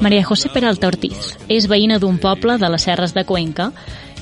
Maria 0.00 0.24
José 0.24 0.48
Peralta 0.48 0.88
Ortiz 0.88 1.34
és 1.52 1.66
veïna 1.68 1.98
d'un 2.00 2.16
poble 2.16 2.56
de 2.56 2.68
les 2.72 2.86
Serres 2.86 3.12
de 3.12 3.24
Cuenca 3.28 3.66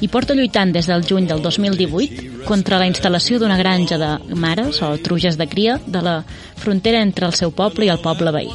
i 0.03 0.09
porta 0.11 0.35
lluitant 0.35 0.73
des 0.75 0.89
del 0.91 1.05
juny 1.07 1.29
del 1.31 1.45
2018 1.45 2.43
contra 2.49 2.81
la 2.83 2.89
instal·lació 2.91 3.39
d'una 3.39 3.59
granja 3.61 4.01
de 4.03 4.11
mares 4.35 4.81
o 4.83 4.91
truges 4.99 5.39
de 5.39 5.47
cria 5.47 5.79
de 5.87 6.03
la 6.03 6.17
frontera 6.59 7.05
entre 7.07 7.29
el 7.31 7.37
seu 7.39 7.55
poble 7.55 7.87
i 7.87 7.93
el 7.95 8.03
poble 8.03 8.35
veí. 8.35 8.51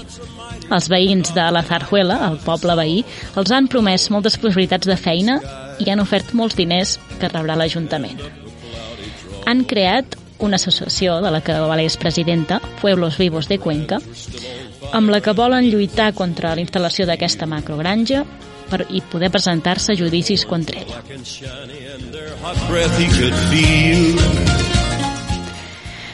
Els 0.68 0.90
veïns 0.92 1.32
de 1.32 1.48
la 1.56 1.64
Zarjuela, 1.64 2.20
el 2.28 2.38
poble 2.44 2.76
veí, 2.76 3.00
els 3.40 3.56
han 3.56 3.72
promès 3.72 4.10
moltes 4.12 4.36
possibilitats 4.36 4.92
de 4.92 5.00
feina 5.00 5.40
i 5.80 5.88
han 5.90 6.04
ofert 6.04 6.36
molts 6.36 6.60
diners 6.60 6.98
que 7.22 7.32
rebrà 7.32 7.56
l'Ajuntament. 7.56 8.20
Han 9.48 9.64
creat 9.64 10.20
una 10.44 10.60
associació 10.60 11.22
de 11.24 11.32
la 11.32 11.40
que 11.42 11.56
Val 11.64 11.80
és 11.82 11.96
presidenta, 11.98 12.60
Pueblos 12.82 13.18
Vivos 13.18 13.48
de 13.48 13.58
Cuenca, 13.58 14.02
amb 14.94 15.10
la 15.10 15.22
que 15.22 15.34
volen 15.36 15.70
lluitar 15.72 16.14
contra 16.14 16.54
la 16.56 16.64
instal·lació 16.64 17.08
d'aquesta 17.08 17.48
macrogranja 17.50 18.24
per, 18.70 18.86
i 18.90 19.02
poder 19.02 19.30
presentar-se 19.32 19.94
a 19.94 19.98
judicis 20.00 20.46
contra 20.46 20.82
ella. 20.82 21.02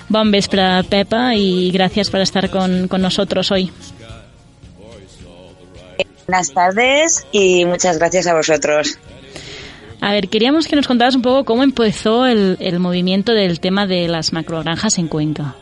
Bon 0.10 0.32
vespre, 0.32 0.62
Pepa, 0.90 1.36
y 1.36 1.72
gracias 1.72 2.10
por 2.10 2.22
estar 2.22 2.50
con, 2.50 2.88
con 2.88 3.02
nosotros 3.02 3.52
hoy. 3.52 3.72
Buenas 6.28 6.54
tardes 6.54 7.28
y 7.32 7.66
muchas 7.66 7.98
gracias 7.98 8.28
a 8.28 8.34
vosotros. 8.34 8.98
A 10.02 10.12
ver, 10.12 10.30
queríamos 10.30 10.68
que 10.68 10.76
nos 10.76 10.88
contaras 10.88 11.16
un 11.16 11.22
poco 11.22 11.46
cómo 11.46 11.64
empezó 11.64 12.26
el, 12.26 12.58
el 12.60 12.80
movimiento 12.80 13.34
del 13.34 13.60
tema 13.60 13.88
de 13.88 14.08
las 14.08 14.34
macrogranjas 14.34 14.98
en 14.98 15.08
Cuenca. 15.08 15.56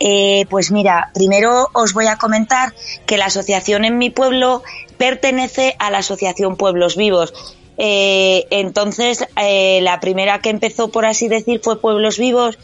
Eh, 0.00 0.46
pues 0.50 0.70
mira, 0.70 1.10
primero 1.14 1.68
os 1.72 1.92
voy 1.92 2.06
a 2.06 2.16
comentar 2.16 2.74
que 3.06 3.16
la 3.16 3.26
asociación 3.26 3.84
en 3.84 3.98
mi 3.98 4.10
pueblo 4.10 4.62
pertenece 4.98 5.76
a 5.78 5.90
la 5.90 5.98
Asociación 5.98 6.56
Pueblos 6.56 6.96
Vivos. 6.96 7.32
Eh, 7.76 8.46
entonces, 8.50 9.26
eh, 9.40 9.80
la 9.82 10.00
primera 10.00 10.40
que 10.40 10.50
empezó, 10.50 10.88
por 10.88 11.06
así 11.06 11.28
decir, 11.28 11.60
fue 11.62 11.80
Pueblos 11.80 12.18
Vivos 12.18 12.58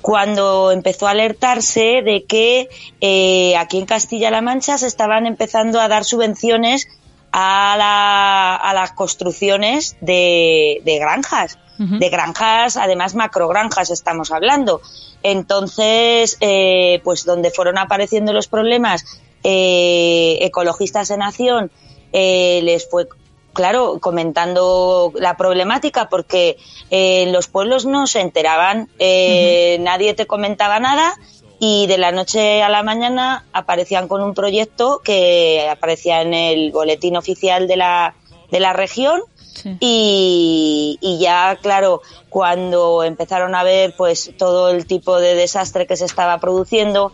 cuando 0.00 0.70
empezó 0.70 1.06
a 1.06 1.10
alertarse 1.10 2.02
de 2.02 2.24
que 2.24 2.68
eh, 3.00 3.56
aquí 3.56 3.78
en 3.78 3.86
Castilla-La 3.86 4.40
Mancha 4.40 4.78
se 4.78 4.86
estaban 4.86 5.26
empezando 5.26 5.80
a 5.80 5.88
dar 5.88 6.04
subvenciones 6.04 6.86
a, 7.32 7.76
la, 7.78 8.56
a 8.56 8.74
las 8.74 8.92
construcciones 8.92 9.96
de, 10.00 10.80
de 10.84 10.98
granjas, 10.98 11.58
de 11.78 12.08
granjas, 12.08 12.76
además 12.76 13.14
macrogranjas 13.14 13.90
estamos 13.90 14.32
hablando. 14.32 14.80
Entonces, 15.22 16.36
eh, 16.40 17.00
pues 17.04 17.24
donde 17.24 17.52
fueron 17.52 17.78
apareciendo 17.78 18.32
los 18.32 18.48
problemas, 18.48 19.04
eh, 19.44 20.38
ecologistas 20.40 21.10
en 21.10 21.22
acción 21.22 21.70
eh, 22.12 22.60
les 22.64 22.88
fue 22.90 23.06
claro, 23.52 23.98
comentando 24.00 25.12
la 25.16 25.36
problemática 25.36 26.08
porque 26.08 26.58
eh, 26.90 27.26
los 27.32 27.48
pueblos 27.48 27.86
no 27.86 28.06
se 28.06 28.20
enteraban, 28.20 28.88
eh, 28.98 29.78
nadie 29.80 30.14
te 30.14 30.26
comentaba 30.26 30.78
nada 30.78 31.14
y 31.60 31.86
de 31.86 31.98
la 31.98 32.12
noche 32.12 32.62
a 32.62 32.68
la 32.68 32.82
mañana 32.82 33.44
aparecían 33.52 34.08
con 34.08 34.22
un 34.22 34.34
proyecto 34.34 35.00
que 35.02 35.68
aparecía 35.68 36.22
en 36.22 36.34
el 36.34 36.70
boletín 36.72 37.16
oficial 37.16 37.66
de 37.66 37.76
la, 37.76 38.14
de 38.50 38.60
la 38.60 38.72
región 38.72 39.22
Sí. 39.54 39.76
y, 39.80 40.98
y 41.00 41.18
ya, 41.18 41.58
claro, 41.60 42.00
cuando 42.28 43.02
empezaron 43.02 43.56
a 43.56 43.64
ver 43.64 43.92
pues 43.96 44.30
todo 44.38 44.70
el 44.70 44.86
tipo 44.86 45.18
de 45.18 45.34
desastre 45.34 45.88
que 45.88 45.96
se 45.96 46.04
estaba 46.04 46.38
produciendo, 46.38 47.10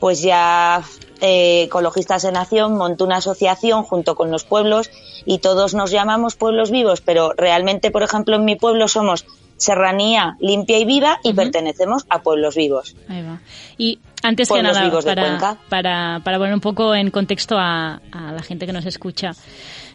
pues 0.00 0.22
ya 0.22 0.82
eh, 1.20 1.62
Ecologistas 1.64 2.24
en 2.24 2.36
Acción 2.36 2.76
montó 2.76 3.04
una 3.04 3.18
asociación 3.18 3.84
junto 3.84 4.16
con 4.16 4.30
los 4.30 4.44
pueblos 4.44 4.90
y 5.24 5.38
todos 5.38 5.74
nos 5.74 5.90
llamamos 5.90 6.34
pueblos 6.34 6.70
vivos, 6.70 7.00
pero 7.00 7.32
realmente, 7.36 7.90
por 7.90 8.02
ejemplo, 8.02 8.36
en 8.36 8.44
mi 8.44 8.56
pueblo 8.56 8.88
somos 8.88 9.26
Serranía 9.62 10.36
limpia 10.40 10.78
y 10.78 10.84
viva 10.84 11.18
y 11.22 11.32
pertenecemos 11.34 12.04
a 12.08 12.20
pueblos 12.22 12.56
vivos. 12.56 12.94
Ahí 13.08 13.22
va. 13.22 13.38
Y 13.78 14.00
antes 14.22 14.48
que 14.48 14.62
nada, 14.62 14.80
para, 15.14 15.22
para, 15.68 16.20
para 16.24 16.38
poner 16.38 16.54
un 16.54 16.60
poco 16.60 16.94
en 16.94 17.10
contexto 17.10 17.56
a, 17.58 18.00
a 18.10 18.32
la 18.32 18.42
gente 18.42 18.66
que 18.66 18.72
nos 18.72 18.86
escucha, 18.86 19.32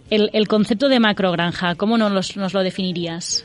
el, 0.09 0.29
el 0.33 0.47
concepto 0.47 0.87
de 0.89 0.99
macrogranja, 0.99 1.75
¿cómo 1.75 1.97
nos, 1.97 2.11
los- 2.11 2.37
nos 2.37 2.53
lo 2.53 2.63
definirías? 2.63 3.43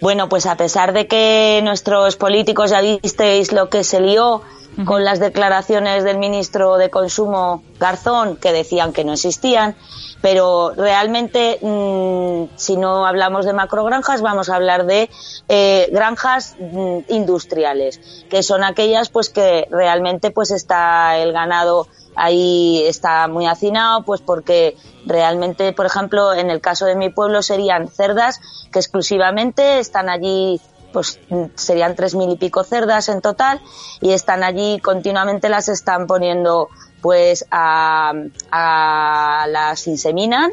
Bueno, 0.00 0.28
pues 0.28 0.46
a 0.46 0.56
pesar 0.56 0.92
de 0.92 1.06
que 1.06 1.60
nuestros 1.64 2.16
políticos 2.16 2.70
ya 2.70 2.80
visteis 2.80 3.52
lo 3.52 3.68
que 3.68 3.82
se 3.84 4.00
lió 4.00 4.42
con 4.84 5.04
las 5.04 5.18
declaraciones 5.20 6.04
del 6.04 6.18
ministro 6.18 6.76
de 6.76 6.90
Consumo 6.90 7.62
Garzón, 7.80 8.36
que 8.36 8.52
decían 8.52 8.92
que 8.92 9.04
no 9.04 9.14
existían, 9.14 9.74
pero 10.20 10.72
realmente, 10.76 11.58
mm, 11.60 12.56
si 12.56 12.76
no 12.76 13.06
hablamos 13.06 13.44
de 13.44 13.52
macrogranjas, 13.52 14.22
vamos 14.22 14.48
a 14.48 14.56
hablar 14.56 14.86
de 14.86 15.10
eh, 15.48 15.88
granjas 15.92 16.56
mm, 16.58 16.98
industriales, 17.08 18.00
que 18.28 18.42
son 18.42 18.64
aquellas 18.64 19.08
pues 19.08 19.30
que 19.30 19.68
realmente 19.70 20.30
pues 20.30 20.50
está 20.50 21.18
el 21.18 21.32
ganado 21.32 21.86
ahí 22.16 22.82
está 22.86 23.28
muy 23.28 23.46
hacinado, 23.46 24.02
pues 24.02 24.22
porque 24.22 24.76
realmente, 25.04 25.72
por 25.72 25.86
ejemplo, 25.86 26.32
en 26.32 26.50
el 26.50 26.60
caso 26.60 26.86
de 26.86 26.96
mi 26.96 27.10
pueblo 27.10 27.42
serían 27.42 27.88
cerdas 27.88 28.40
que 28.72 28.78
exclusivamente 28.78 29.78
están 29.78 30.08
allí, 30.08 30.60
pues 30.92 31.20
mm, 31.28 31.44
serían 31.54 31.94
tres 31.94 32.14
mil 32.14 32.30
y 32.30 32.36
pico 32.36 32.64
cerdas 32.64 33.08
en 33.10 33.20
total 33.20 33.60
y 34.00 34.12
están 34.12 34.42
allí 34.42 34.80
continuamente 34.80 35.48
las 35.48 35.68
están 35.68 36.06
poniendo 36.06 36.68
pues 37.06 37.46
a, 37.52 38.12
a 38.50 39.46
las 39.48 39.86
inseminan 39.86 40.50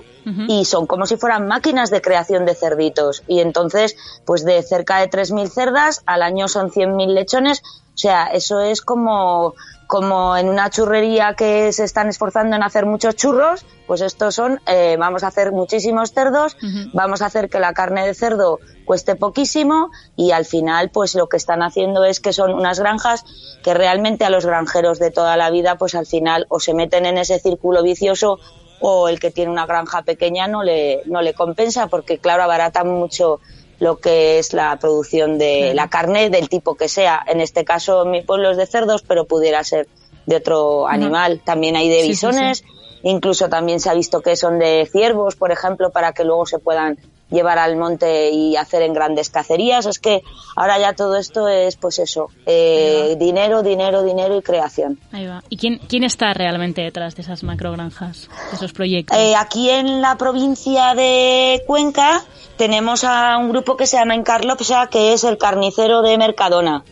y 0.47 0.65
son 0.65 0.85
como 0.85 1.07
si 1.07 1.17
fueran 1.17 1.47
máquinas 1.47 1.89
de 1.89 1.99
creación 1.99 2.45
de 2.45 2.53
cerditos. 2.53 3.23
Y 3.27 3.39
entonces 3.39 3.97
pues 4.23 4.45
de 4.45 4.61
cerca 4.61 4.99
de 4.99 5.09
3.000 5.09 5.47
cerdas 5.47 6.03
al 6.05 6.21
año 6.21 6.47
son 6.47 6.69
100.000 6.69 7.07
lechones. 7.07 7.63
O 7.95 7.97
sea 7.97 8.27
eso 8.27 8.61
es 8.61 8.83
como 8.83 9.55
como 9.93 10.35
en 10.35 10.49
una 10.49 10.71
churrería 10.71 11.35
que 11.35 11.71
se 11.71 11.83
están 11.83 12.09
esforzando 12.09 12.55
en 12.55 12.63
hacer 12.63 12.87
muchos 12.87 13.15
churros, 13.15 13.63
pues 13.85 14.01
estos 14.01 14.33
son, 14.33 14.59
eh, 14.65 14.97
vamos 14.97 15.23
a 15.23 15.27
hacer 15.27 15.51
muchísimos 15.51 16.13
cerdos, 16.13 16.57
vamos 16.93 17.21
a 17.21 17.27
hacer 17.27 17.47
que 17.47 17.59
la 17.59 17.73
carne 17.73 18.03
de 18.03 18.15
cerdo 18.15 18.57
cueste 18.85 19.15
poquísimo 19.15 19.91
y 20.15 20.31
al 20.31 20.45
final 20.45 20.89
pues 20.89 21.13
lo 21.13 21.29
que 21.29 21.37
están 21.37 21.61
haciendo 21.61 22.05
es 22.05 22.19
que 22.19 22.33
son 22.33 22.55
unas 22.55 22.79
granjas 22.79 23.23
que 23.63 23.75
realmente 23.75 24.25
a 24.25 24.31
los 24.31 24.47
granjeros 24.47 24.97
de 24.97 25.11
toda 25.11 25.37
la 25.37 25.51
vida 25.51 25.75
pues 25.75 25.93
al 25.93 26.07
final 26.07 26.47
o 26.49 26.59
se 26.59 26.73
meten 26.73 27.05
en 27.05 27.19
ese 27.19 27.37
círculo 27.37 27.83
vicioso 27.83 28.39
o 28.81 29.09
el 29.09 29.19
que 29.19 29.29
tiene 29.29 29.51
una 29.51 29.67
granja 29.67 30.01
pequeña 30.01 30.47
no 30.47 30.63
le, 30.63 31.03
no 31.05 31.21
le 31.21 31.35
compensa 31.35 31.85
porque 31.85 32.17
claro 32.17 32.41
abaratan 32.41 32.87
mucho 32.87 33.41
lo 33.83 33.97
que 33.97 34.39
es 34.39 34.53
la 34.53 34.77
producción 34.79 35.37
de 35.37 35.73
la 35.73 35.89
carne 35.89 36.29
del 36.29 36.47
tipo 36.47 36.75
que 36.75 36.87
sea. 36.87 37.21
En 37.27 37.41
este 37.41 37.65
caso, 37.65 38.03
en 38.03 38.11
mi 38.11 38.21
pueblo 38.21 38.49
es 38.49 38.55
de 38.55 38.65
cerdos, 38.65 39.03
pero 39.05 39.25
pudiera 39.25 39.61
ser 39.65 39.89
de 40.25 40.37
otro 40.37 40.87
animal. 40.87 41.41
También 41.43 41.75
hay 41.75 41.89
de 41.89 41.95
Sí, 41.95 42.01
sí, 42.03 42.07
bisones, 42.07 42.63
incluso 43.03 43.49
también 43.49 43.81
se 43.81 43.89
ha 43.89 43.93
visto 43.93 44.21
que 44.21 44.37
son 44.37 44.57
de 44.57 44.87
ciervos, 44.89 45.35
por 45.35 45.51
ejemplo, 45.51 45.89
para 45.89 46.13
que 46.13 46.23
luego 46.23 46.45
se 46.45 46.59
puedan 46.59 46.97
llevar 47.33 47.57
al 47.57 47.75
monte 47.75 48.29
y 48.29 48.55
hacer 48.55 48.83
en 48.83 48.93
grandes 48.93 49.29
cacerías. 49.29 49.85
Es 49.85 49.99
que 49.99 50.21
ahora 50.55 50.79
ya 50.79 50.93
todo 50.93 51.17
esto 51.17 51.47
es, 51.47 51.75
pues 51.75 51.99
eso, 51.99 52.29
eh, 52.45 53.15
dinero, 53.19 53.63
dinero, 53.63 54.03
dinero 54.03 54.37
y 54.37 54.41
creación. 54.41 54.99
Ahí 55.11 55.25
va. 55.25 55.43
¿Y 55.49 55.57
quién, 55.57 55.79
quién 55.89 56.03
está 56.03 56.33
realmente 56.33 56.81
detrás 56.81 57.15
de 57.15 57.23
esas 57.23 57.43
macrogranjas, 57.43 58.29
de 58.51 58.55
esos 58.55 58.71
proyectos? 58.71 59.17
Eh, 59.17 59.33
aquí 59.35 59.69
en 59.69 60.01
la 60.01 60.17
provincia 60.17 60.95
de 60.95 61.63
Cuenca 61.67 62.23
tenemos 62.57 63.03
a 63.03 63.37
un 63.37 63.49
grupo 63.49 63.75
que 63.75 63.87
se 63.87 63.97
llama 63.97 64.15
Encarlopsa, 64.15 64.87
que 64.87 65.13
es 65.13 65.23
el 65.23 65.37
carnicero 65.37 66.01
de 66.01 66.17
Mercadona. 66.17 66.83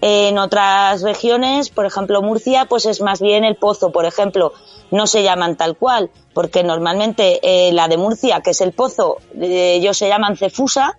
En 0.00 0.38
otras 0.38 1.02
regiones, 1.02 1.70
por 1.70 1.84
ejemplo 1.84 2.22
Murcia, 2.22 2.66
pues 2.66 2.86
es 2.86 3.00
más 3.00 3.20
bien 3.20 3.44
el 3.44 3.56
pozo, 3.56 3.90
por 3.90 4.04
ejemplo. 4.04 4.52
No 4.90 5.06
se 5.06 5.22
llaman 5.22 5.56
tal 5.56 5.76
cual, 5.76 6.10
porque 6.34 6.62
normalmente 6.62 7.40
eh, 7.42 7.72
la 7.72 7.88
de 7.88 7.96
Murcia, 7.96 8.40
que 8.40 8.50
es 8.50 8.60
el 8.60 8.72
pozo, 8.72 9.18
eh, 9.40 9.74
ellos 9.74 9.98
se 9.98 10.08
llaman 10.08 10.36
cefusa, 10.36 10.98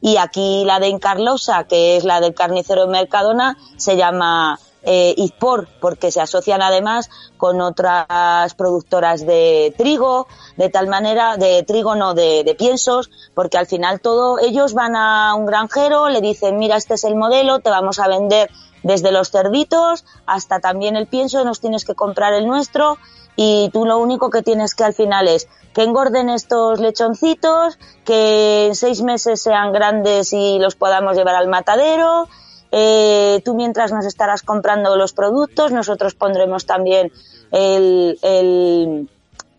y 0.00 0.16
aquí 0.16 0.64
la 0.64 0.80
de 0.80 0.88
Encarlosa, 0.88 1.64
que 1.64 1.96
es 1.96 2.04
la 2.04 2.20
del 2.20 2.34
carnicero 2.34 2.86
de 2.86 2.92
Mercadona, 2.92 3.56
se 3.76 3.96
llama 3.96 4.58
eh, 4.82 5.14
y 5.16 5.32
por, 5.32 5.68
porque 5.80 6.10
se 6.10 6.20
asocian 6.20 6.62
además 6.62 7.10
con 7.36 7.60
otras 7.60 8.54
productoras 8.54 9.26
de 9.26 9.74
trigo, 9.76 10.26
de 10.56 10.68
tal 10.68 10.86
manera, 10.86 11.36
de 11.36 11.62
trigo 11.62 11.94
no, 11.94 12.14
de, 12.14 12.44
de 12.44 12.54
piensos, 12.54 13.10
porque 13.34 13.58
al 13.58 13.66
final 13.66 14.00
todo, 14.00 14.38
ellos 14.38 14.74
van 14.74 14.96
a 14.96 15.34
un 15.34 15.46
granjero, 15.46 16.08
le 16.08 16.20
dicen, 16.20 16.58
mira, 16.58 16.76
este 16.76 16.94
es 16.94 17.04
el 17.04 17.16
modelo, 17.16 17.58
te 17.60 17.70
vamos 17.70 17.98
a 17.98 18.08
vender 18.08 18.50
desde 18.82 19.12
los 19.12 19.30
cerditos 19.30 20.04
hasta 20.26 20.60
también 20.60 20.96
el 20.96 21.06
pienso, 21.06 21.44
nos 21.44 21.60
tienes 21.60 21.84
que 21.84 21.94
comprar 21.94 22.32
el 22.32 22.46
nuestro 22.46 22.98
y 23.36 23.70
tú 23.72 23.84
lo 23.84 23.98
único 23.98 24.30
que 24.30 24.42
tienes 24.42 24.74
que 24.74 24.84
al 24.84 24.94
final 24.94 25.28
es 25.28 25.48
que 25.72 25.84
engorden 25.84 26.28
estos 26.28 26.80
lechoncitos, 26.80 27.78
que 28.04 28.66
en 28.66 28.74
seis 28.74 29.00
meses 29.02 29.40
sean 29.40 29.72
grandes 29.72 30.32
y 30.32 30.58
los 30.58 30.74
podamos 30.74 31.16
llevar 31.16 31.36
al 31.36 31.46
matadero. 31.46 32.28
Eh, 32.70 33.40
tú 33.44 33.54
mientras 33.54 33.92
nos 33.92 34.04
estarás 34.04 34.42
comprando 34.42 34.96
los 34.96 35.12
productos, 35.12 35.72
nosotros 35.72 36.14
pondremos 36.14 36.66
también 36.66 37.10
el, 37.50 38.18
el, 38.22 39.08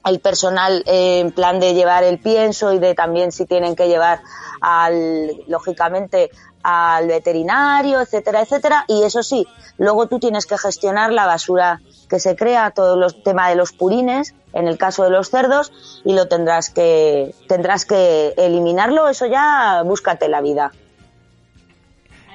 el 0.06 0.20
personal 0.20 0.84
en 0.86 1.32
plan 1.32 1.60
de 1.60 1.74
llevar 1.74 2.04
el 2.04 2.20
pienso 2.20 2.74
y 2.74 2.80
de 2.80 2.94
también 2.94 3.32
si 3.32 3.46
tienen 3.46 3.76
que 3.76 3.88
llevar 3.88 4.22
al, 4.62 5.32
lógicamente, 5.48 6.30
al 6.64 7.08
veterinario, 7.08 8.02
etcétera, 8.02 8.42
etcétera. 8.42 8.86
Y 8.88 9.04
eso 9.04 9.24
sí, 9.24 9.48
luego 9.78 10.08
tú 10.08 10.20
tienes 10.20 10.46
que 10.46 10.58
gestionar 10.58 11.12
la 11.12 11.26
basura 11.26 11.82
que 12.10 12.20
se 12.20 12.36
crea, 12.36 12.72
todo 12.72 13.06
el 13.06 13.24
tema 13.24 13.50
de 13.50 13.56
los 13.56 13.72
purines, 13.72 14.34
en 14.54 14.68
el 14.68 14.78
caso 14.78 15.04
de 15.04 15.12
los 15.12 15.30
cerdos, 15.30 15.72
y 16.04 16.14
lo 16.14 16.28
tendrás 16.28 16.70
que, 16.70 17.36
tendrás 17.48 17.86
que 17.86 18.34
eliminarlo, 18.38 19.08
eso 19.08 19.28
ya 19.28 19.84
búscate 19.84 20.28
la 20.28 20.42
vida. 20.42 20.72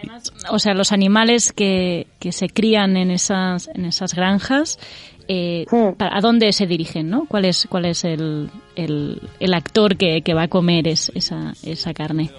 Además, 0.09 0.33
o 0.51 0.59
sea, 0.59 0.75
los 0.75 0.93
animales 0.93 1.53
que, 1.53 2.07
que 2.19 2.33
se 2.33 2.49
crían 2.49 2.97
en 2.97 3.11
esas, 3.11 3.69
en 3.75 3.85
esas 3.85 4.15
granjas, 4.15 4.79
eh. 5.29 5.65
¿a 5.99 6.21
dónde 6.21 6.53
se 6.53 6.67
dirigen, 6.67 7.09
no? 7.09 7.27
¿Cuál 7.27 7.47
es, 7.47 7.67
cuál 7.71 7.87
es 7.87 8.05
el, 8.05 8.51
el, 8.77 9.23
el 9.41 9.55
actor 9.55 9.97
que, 9.97 10.21
que 10.23 10.35
va 10.35 10.43
a 10.43 10.49
comer 10.49 10.87
es- 10.89 11.11
esa, 11.15 11.55
esa 11.63 11.95
carne? 11.95 12.31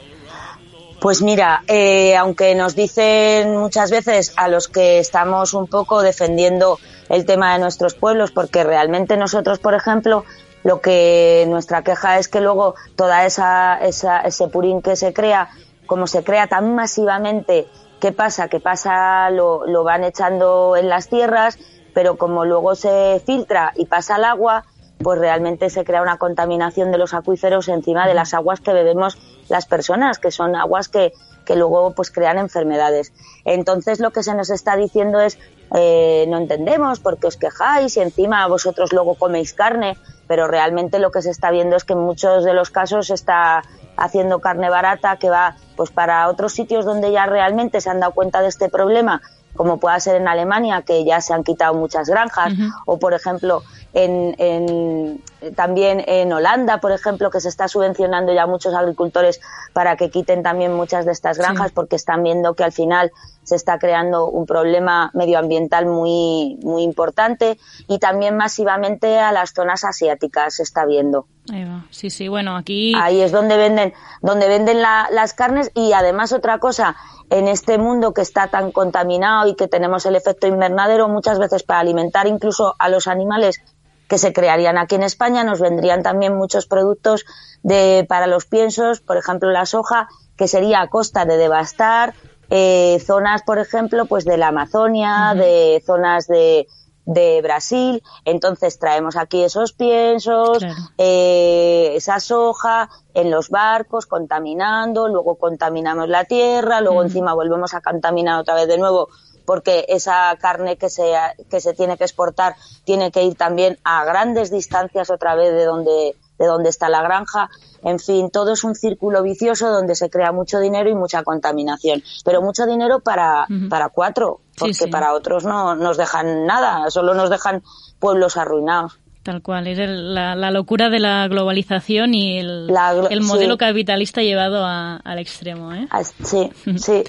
Pues 1.02 1.22
mira, 1.22 1.64
eh, 1.68 2.16
aunque 2.16 2.56
nos 2.56 2.76
dicen 2.76 3.58
muchas 3.58 3.92
veces 3.92 4.34
a 4.38 4.48
los 4.48 4.68
que 4.68 5.00
estamos 5.00 5.54
un 5.54 5.68
poco 5.68 6.02
defendiendo 6.02 6.80
el 7.10 7.26
tema 7.26 7.54
de 7.54 7.60
nuestros 7.60 7.94
pueblos, 7.96 8.32
porque 8.32 8.64
realmente 8.64 9.18
nosotros, 9.18 9.60
por 9.60 9.74
ejemplo, 9.76 10.24
lo 10.64 10.82
que 10.82 11.46
nuestra 11.48 11.84
queja 11.84 12.18
es 12.18 12.28
que 12.28 12.42
luego 12.42 12.74
toda 12.96 13.26
esa, 13.26 13.78
esa 13.86 14.22
ese 14.22 14.48
purín 14.48 14.82
que 14.82 14.96
se 14.96 15.14
crea, 15.14 15.50
como 15.86 16.08
se 16.08 16.24
crea 16.24 16.48
tan 16.48 16.76
masivamente, 16.76 17.68
¿qué 18.00 18.12
pasa? 18.12 18.48
Que 18.48 18.60
pasa, 18.60 19.30
lo, 19.30 19.66
lo 19.66 19.84
van 19.84 20.04
echando 20.04 20.76
en 20.76 20.90
las 20.90 21.10
tierras, 21.10 21.58
pero 21.94 22.18
como 22.18 22.46
luego 22.46 22.76
se 22.76 23.22
filtra 23.26 23.72
y 23.76 23.86
pasa 23.86 24.16
al 24.16 24.26
agua, 24.26 24.66
pues 25.00 25.20
realmente 25.20 25.70
se 25.70 25.84
crea 25.84 26.02
una 26.02 26.18
contaminación 26.18 26.92
de 26.92 26.98
los 26.98 27.14
acuíferos 27.14 27.68
encima 27.68 28.08
de 28.08 28.14
las 28.14 28.34
aguas 28.34 28.62
que 28.62 28.74
bebemos 28.74 29.18
las 29.50 29.66
personas, 29.66 30.20
que 30.20 30.32
son 30.32 30.56
aguas 30.56 30.88
que, 30.88 31.14
que 31.46 31.56
luego 31.56 31.92
pues 31.92 32.12
crean 32.12 32.38
enfermedades. 32.38 33.14
Entonces 33.44 34.00
lo 34.00 34.12
que 34.12 34.24
se 34.24 34.34
nos 34.34 34.50
está 34.50 34.76
diciendo 34.76 35.20
es 35.20 35.38
eh, 35.76 36.26
no 36.30 36.38
entendemos 36.38 37.00
por 37.00 37.18
qué 37.18 37.28
os 37.28 37.38
quejáis 37.38 37.98
y 37.98 38.02
encima 38.02 38.48
vosotros 38.48 38.94
luego 38.94 39.16
coméis 39.16 39.54
carne, 39.54 39.98
pero 40.28 40.48
realmente 40.48 41.00
lo 41.00 41.12
que 41.12 41.22
se 41.22 41.32
está 41.32 41.52
viendo 41.52 41.76
es 41.76 41.84
que 41.84 41.94
en 41.94 42.00
muchos 42.00 42.44
de 42.44 42.54
los 42.54 42.70
casos 42.70 43.10
está 43.10 43.64
haciendo 43.98 44.40
carne 44.40 44.70
barata 44.70 45.18
que 45.18 45.30
va 45.30 45.56
pues 45.76 45.92
para 45.92 46.28
otros 46.30 46.54
sitios 46.54 46.86
donde 46.86 47.12
ya 47.12 47.26
realmente 47.26 47.82
se 47.82 47.90
han 47.90 48.00
dado 48.00 48.14
cuenta 48.14 48.42
de 48.42 48.48
este 48.50 48.70
problema 48.70 49.22
como 49.56 49.80
pueda 49.80 49.98
ser 50.02 50.18
en 50.18 50.28
Alemania, 50.28 50.82
que 50.82 51.06
ya 51.06 51.22
se 51.22 51.34
han 51.34 51.46
quitado 51.46 51.74
muchas 51.76 52.10
granjas, 52.10 52.52
o 52.86 53.00
por 53.00 53.14
ejemplo 53.14 53.64
en, 53.94 54.36
en- 54.38 55.24
también 55.56 56.04
en 56.08 56.34
Holanda, 56.34 56.82
por 56.82 56.92
ejemplo, 56.92 57.30
que 57.30 57.40
se 57.40 57.48
está 57.48 57.70
subvencionando 57.70 58.34
ya 58.34 58.44
a 58.44 58.48
muchos 58.48 58.74
agricultores 58.74 59.40
para 59.72 59.96
que 59.96 60.10
quiten 60.10 60.44
también 60.44 60.74
muchas 60.74 61.06
de 61.06 61.14
estas 61.14 61.38
granjas, 61.38 61.68
Sí. 61.70 61.74
porque 61.74 61.96
están 61.96 62.22
viendo 62.24 62.54
que 62.56 62.66
al 62.66 62.74
final 62.74 63.14
se 63.46 63.56
está 63.56 63.80
creando 63.80 64.28
un 64.30 64.46
problema 64.46 65.12
medioambiental 65.14 65.86
muy, 65.86 66.58
muy 66.62 66.84
importante 66.84 67.58
y 67.88 68.00
también 68.00 68.36
masivamente 68.36 69.18
a 69.20 69.32
las 69.32 69.54
zonas 69.54 69.84
asiáticas 69.86 70.56
se 70.56 70.64
está 70.64 70.86
viendo. 70.86 71.28
Ahí 71.54 71.64
va. 71.64 71.86
Sí, 71.92 72.10
sí, 72.10 72.28
bueno, 72.28 72.58
aquí... 72.58 72.94
Ahí 73.00 73.22
es 73.22 73.32
donde 73.32 73.56
venden, 73.56 73.94
donde 74.22 74.48
venden 74.48 74.82
la- 74.82 75.08
las 75.12 75.34
carnes 75.34 75.72
y 75.76 75.94
además 75.94 76.34
otra 76.34 76.58
cosa, 76.60 76.96
en 77.30 77.48
este 77.48 77.78
mundo 77.78 78.14
que 78.14 78.22
está 78.22 78.48
tan 78.48 78.72
contaminado 78.72 79.48
y 79.48 79.56
que 79.56 79.68
tenemos 79.68 80.06
el 80.06 80.16
efecto 80.16 80.48
invernadero, 80.48 81.08
muchas 81.08 81.40
veces 81.40 81.64
para 81.64 81.80
alimentar 81.80 82.28
incluso 82.28 82.76
a 82.80 82.90
los 82.90 83.08
animales 83.08 83.62
que 84.08 84.20
se 84.20 84.34
crearían 84.34 84.78
aquí 84.78 84.94
en 84.96 85.02
España, 85.04 85.44
nos 85.44 85.60
vendrían 85.60 86.04
también 86.04 86.36
muchos 86.38 86.68
productos 86.68 87.26
de, 87.64 88.06
para 88.08 88.28
los 88.28 88.46
piensos, 88.46 89.00
por 89.02 89.18
ejemplo 89.18 89.50
la 89.52 89.66
soja, 89.66 90.08
que 90.38 90.48
sería 90.48 90.82
a 90.82 90.90
costa 90.90 91.26
de 91.26 91.38
devastar 91.38 92.14
eh, 92.50 93.02
zonas, 93.06 93.44
por 93.44 93.60
ejemplo, 93.60 94.06
pues 94.06 94.26
de 94.26 94.38
la 94.38 94.48
Amazonia, 94.50 95.34
de 95.36 95.82
zonas 95.86 96.28
de, 96.28 96.68
de 97.06 97.42
Brasil. 97.42 98.02
Entonces 98.26 98.80
traemos 98.80 99.16
aquí 99.16 99.44
esos 99.44 99.74
piensos, 99.74 100.60
Claro. 100.60 100.76
eh, 100.98 101.94
esa 101.96 102.20
soja 102.20 102.90
en 103.14 103.32
los 103.32 103.50
barcos 103.50 104.06
contaminando, 104.06 105.08
luego 105.08 105.36
contaminamos 105.36 106.10
la 106.10 106.26
tierra, 106.26 106.82
luego 106.82 107.04
encima 107.04 107.34
volvemos 107.34 107.74
a 107.74 107.82
contaminar 107.82 108.40
otra 108.40 108.56
vez 108.56 108.68
de 108.68 108.78
nuevo 108.78 109.10
porque 109.46 109.86
esa 109.90 110.36
carne 110.42 110.76
que 110.76 110.90
se, 110.90 111.14
que 111.52 111.62
se 111.62 111.74
tiene 111.76 111.98
que 111.98 112.04
exportar 112.04 112.56
tiene 112.84 113.12
que 113.12 113.22
ir 113.24 113.36
también 113.36 113.78
a 113.84 114.04
grandes 114.04 114.50
distancias 114.50 115.12
otra 115.12 115.36
vez 115.36 115.54
de 115.54 115.66
donde, 115.66 116.16
de 116.40 116.46
donde 116.48 116.70
está 116.70 116.90
la 116.90 117.04
granja. 117.04 117.52
En 117.86 118.00
fin, 118.00 118.30
todo 118.32 118.52
es 118.54 118.64
un 118.66 118.76
círculo 118.76 119.24
vicioso 119.24 119.70
donde 119.72 119.96
se 119.96 120.10
crea 120.10 120.32
mucho 120.34 120.60
dinero 120.60 120.90
y 120.90 120.96
mucha 120.96 121.24
contaminación. 121.24 122.04
Pero 122.26 122.42
mucho 122.42 122.66
dinero 122.66 123.00
para, 123.00 123.46
para 123.70 123.90
cuatro, 123.90 124.42
porque 124.58 124.74
sí. 124.74 124.88
para 124.88 125.14
otros 125.14 125.46
no 125.46 125.76
nos 125.76 125.96
dejan 125.96 126.46
nada, 126.46 126.90
solo 126.90 127.14
nos 127.14 127.30
dejan 127.30 127.62
pueblos 128.00 128.36
arruinados. 128.38 129.00
Tal 129.24 129.42
cual, 129.42 129.68
es 129.68 129.80
el- 129.80 130.14
la, 130.14 130.36
la 130.36 130.52
locura 130.52 130.90
de 130.90 131.00
la 131.00 131.28
globalización 131.28 132.14
y 132.14 132.40
el, 132.40 132.68
La 132.68 132.94
glo- 132.94 133.08
el 133.10 133.22
modelo 133.22 133.54
sí. 133.54 133.58
capitalista 133.60 134.22
llevado 134.22 134.66
a- 134.66 134.98
al 134.98 135.20
extremo. 135.20 135.72
¿eh? 135.74 135.88
Sí, 136.24 136.52
sí. 136.78 137.04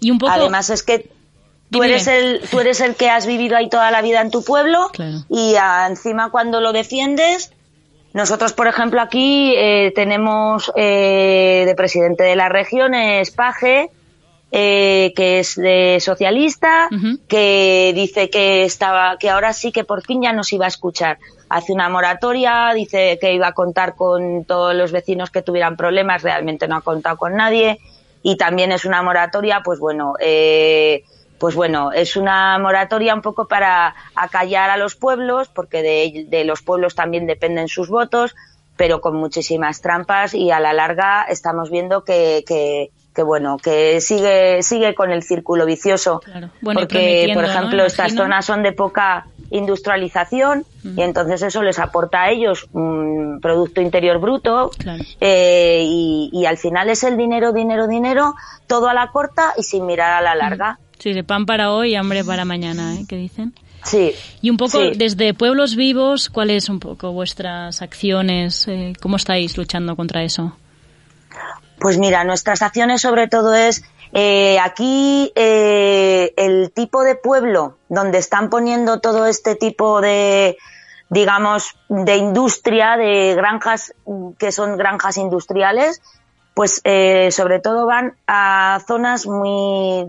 Y 0.00 0.10
un 0.10 0.18
poco... 0.18 0.32
Además 0.32 0.70
es 0.70 0.82
que 0.82 1.10
tú 1.70 1.82
eres 1.82 2.06
el 2.08 2.40
tú 2.50 2.60
eres 2.60 2.80
el 2.80 2.94
que 2.94 3.08
has 3.10 3.26
vivido 3.26 3.56
ahí 3.56 3.68
toda 3.68 3.90
la 3.90 4.02
vida 4.02 4.20
en 4.22 4.30
tu 4.30 4.42
pueblo 4.42 4.88
Claro. 4.92 5.18
y 5.28 5.54
ah, 5.60 5.86
encima 5.88 6.30
cuando 6.30 6.60
lo 6.60 6.72
defiendes 6.72 7.52
nosotros 8.12 8.52
por 8.52 8.66
ejemplo 8.66 9.00
aquí 9.00 9.54
eh, 9.56 9.92
tenemos 9.94 10.72
eh, 10.76 11.64
de 11.66 11.74
presidente 11.74 12.24
de 12.24 12.36
la 12.36 12.48
región 12.48 12.94
es 12.94 13.30
Paje 13.30 13.90
eh, 14.52 15.12
que 15.14 15.38
es 15.38 15.54
de 15.54 15.98
socialista 16.00 16.88
que 17.28 17.92
dice 17.94 18.30
que 18.30 18.64
estaba 18.64 19.16
que 19.16 19.30
ahora 19.30 19.52
sí 19.52 19.70
que 19.70 19.84
por 19.84 20.02
fin 20.02 20.22
ya 20.22 20.32
nos 20.32 20.52
iba 20.52 20.64
a 20.64 20.68
escuchar. 20.68 21.18
Hace 21.48 21.72
una 21.72 21.88
moratoria 21.88 22.72
dice 22.74 23.16
que 23.20 23.32
iba 23.32 23.46
a 23.46 23.52
contar 23.52 23.94
con 23.94 24.44
todos 24.44 24.74
los 24.74 24.90
vecinos 24.90 25.30
que 25.30 25.42
tuvieran 25.42 25.76
problemas 25.76 26.22
realmente 26.22 26.66
no 26.66 26.76
ha 26.76 26.80
contado 26.80 27.16
con 27.16 27.36
nadie 27.36 27.78
y 28.24 28.36
también 28.36 28.72
es 28.72 28.84
una 28.84 29.02
moratoria 29.02 29.62
pues 29.64 29.78
bueno 29.78 30.14
eh, 30.18 31.04
pues 31.40 31.54
bueno, 31.54 31.90
es 31.90 32.16
una 32.16 32.58
moratoria 32.58 33.14
un 33.14 33.22
poco 33.22 33.48
para 33.48 33.94
acallar 34.14 34.68
a 34.68 34.76
los 34.76 34.94
pueblos, 34.94 35.48
porque 35.48 35.82
de, 35.82 36.26
de 36.28 36.44
los 36.44 36.60
pueblos 36.60 36.94
también 36.94 37.26
dependen 37.26 37.66
sus 37.66 37.88
votos, 37.88 38.36
pero 38.76 39.00
con 39.00 39.16
muchísimas 39.16 39.80
trampas 39.80 40.34
y 40.34 40.50
a 40.50 40.60
la 40.60 40.74
larga 40.74 41.24
estamos 41.24 41.70
viendo 41.70 42.04
que, 42.04 42.44
que, 42.46 42.90
que 43.14 43.22
bueno, 43.22 43.56
que 43.56 44.02
sigue, 44.02 44.62
sigue 44.62 44.94
con 44.94 45.12
el 45.12 45.22
círculo 45.22 45.64
vicioso. 45.64 46.20
Claro. 46.20 46.50
Bueno, 46.60 46.80
porque, 46.80 47.30
por 47.32 47.44
¿no? 47.44 47.48
ejemplo, 47.48 47.86
estas 47.86 48.14
zonas 48.14 48.44
son 48.44 48.62
de 48.62 48.72
poca 48.72 49.26
industrialización 49.48 50.64
y 50.84 51.00
entonces 51.00 51.42
eso 51.42 51.62
les 51.62 51.78
aporta 51.78 52.22
a 52.22 52.30
ellos 52.30 52.68
un 52.72 53.40
Producto 53.40 53.80
Interior 53.80 54.18
Bruto 54.20 54.70
Claro. 54.78 55.02
eh, 55.20 55.82
y, 55.84 56.30
y 56.32 56.44
al 56.44 56.58
final 56.58 56.90
es 56.90 57.02
el 57.02 57.16
dinero, 57.16 57.52
dinero, 57.52 57.88
dinero, 57.88 58.34
todo 58.66 58.88
a 58.88 58.94
la 58.94 59.08
corta 59.10 59.54
y 59.56 59.62
sin 59.62 59.86
mirar 59.86 60.12
a 60.12 60.20
la 60.20 60.34
larga. 60.34 60.78
Sí, 61.00 61.12
de 61.14 61.24
pan 61.24 61.46
para 61.46 61.72
hoy 61.72 61.92
y 61.92 61.94
hambre 61.96 62.22
para 62.24 62.44
mañana, 62.44 62.94
¿eh? 62.94 63.06
¿Qué 63.08 63.16
dicen? 63.16 63.54
Sí. 63.84 64.14
Y 64.42 64.50
un 64.50 64.58
poco 64.58 64.78
Sí. 64.78 64.92
desde 64.94 65.32
Pueblos 65.34 65.74
Vivos, 65.74 66.28
¿cuáles 66.28 66.68
un 66.68 66.78
poco 66.78 67.12
vuestras 67.12 67.80
acciones? 67.80 68.68
Eh, 68.68 68.92
¿Cómo 69.00 69.16
estáis 69.16 69.56
luchando 69.56 69.96
contra 69.96 70.22
eso? 70.22 70.54
Pues 71.78 71.96
mira, 71.96 72.22
nuestras 72.24 72.60
acciones 72.60 73.00
sobre 73.00 73.26
todo 73.28 73.54
es 73.54 73.82
eh, 74.12 74.58
aquí 74.60 75.32
eh, 75.34 76.34
el 76.36 76.70
tipo 76.72 77.02
de 77.02 77.14
pueblo 77.14 77.78
donde 77.88 78.18
están 78.18 78.50
poniendo 78.50 79.00
todo 79.00 79.24
este 79.26 79.54
tipo 79.54 80.02
de, 80.02 80.58
digamos, 81.08 81.74
de 81.88 82.16
industria, 82.16 82.98
de 82.98 83.34
granjas 83.34 83.94
que 84.38 84.52
son 84.52 84.76
granjas 84.76 85.16
industriales, 85.16 86.02
pues 86.54 86.80
eh, 86.84 87.30
sobre 87.30 87.60
todo 87.60 87.86
van 87.86 88.16
a 88.26 88.80
zonas 88.86 89.26
muy, 89.26 90.06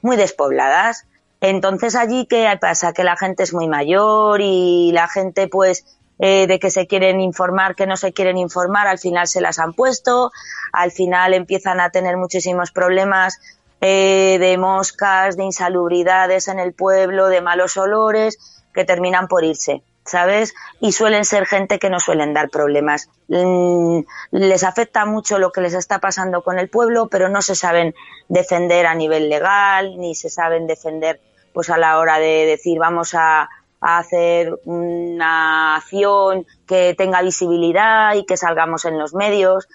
muy 0.00 0.16
despobladas. 0.16 1.06
Entonces 1.40 1.96
allí, 1.96 2.26
¿qué 2.26 2.48
pasa? 2.60 2.92
Que 2.92 3.04
la 3.04 3.16
gente 3.16 3.42
es 3.42 3.52
muy 3.52 3.68
mayor 3.68 4.40
y 4.40 4.92
la 4.92 5.08
gente 5.08 5.48
pues 5.48 5.84
eh, 6.18 6.46
de 6.46 6.58
que 6.60 6.70
se 6.70 6.86
quieren 6.86 7.20
informar, 7.20 7.74
que 7.74 7.86
no 7.86 7.96
se 7.96 8.12
quieren 8.12 8.38
informar, 8.38 8.86
al 8.86 8.98
final 8.98 9.26
se 9.26 9.40
las 9.40 9.58
han 9.58 9.72
puesto, 9.72 10.30
al 10.72 10.92
final 10.92 11.34
empiezan 11.34 11.80
a 11.80 11.90
tener 11.90 12.16
muchísimos 12.16 12.70
problemas 12.70 13.40
eh, 13.80 14.38
de 14.38 14.56
moscas, 14.56 15.36
de 15.36 15.42
insalubridades 15.42 16.46
en 16.46 16.60
el 16.60 16.72
pueblo, 16.72 17.26
de 17.26 17.40
malos 17.40 17.76
olores, 17.76 18.62
que 18.72 18.84
terminan 18.84 19.26
por 19.26 19.42
irse. 19.42 19.82
¿Sabes? 20.04 20.54
Y 20.80 20.92
suelen 20.92 21.24
ser 21.24 21.46
gente 21.46 21.78
que 21.78 21.90
no 21.90 22.00
suelen 22.00 22.34
dar 22.34 22.50
problemas. 22.50 23.08
Mm, 23.28 24.00
les 24.32 24.64
afecta 24.64 25.04
mucho 25.04 25.38
lo 25.38 25.52
que 25.52 25.60
les 25.60 25.74
está 25.74 25.98
pasando 26.00 26.42
con 26.42 26.58
el 26.58 26.68
pueblo, 26.68 27.08
pero 27.08 27.28
no 27.28 27.42
se 27.42 27.54
saben 27.54 27.94
defender 28.28 28.86
a 28.86 28.94
nivel 28.94 29.28
legal, 29.28 29.98
ni 29.98 30.14
se 30.14 30.28
saben 30.28 30.66
defender 30.66 31.20
pues 31.52 31.70
a 31.70 31.76
la 31.76 31.98
hora 31.98 32.18
de 32.18 32.46
decir 32.46 32.78
vamos 32.78 33.14
a, 33.14 33.48
hacer 33.84 34.60
una 34.64 35.74
acción 35.74 36.46
que 36.68 36.94
tenga 36.96 37.20
visibilidad 37.20 38.14
y 38.14 38.24
que 38.24 38.36
salgamos 38.36 38.84
en 38.84 38.96
los 38.96 39.12
medios 39.12 39.66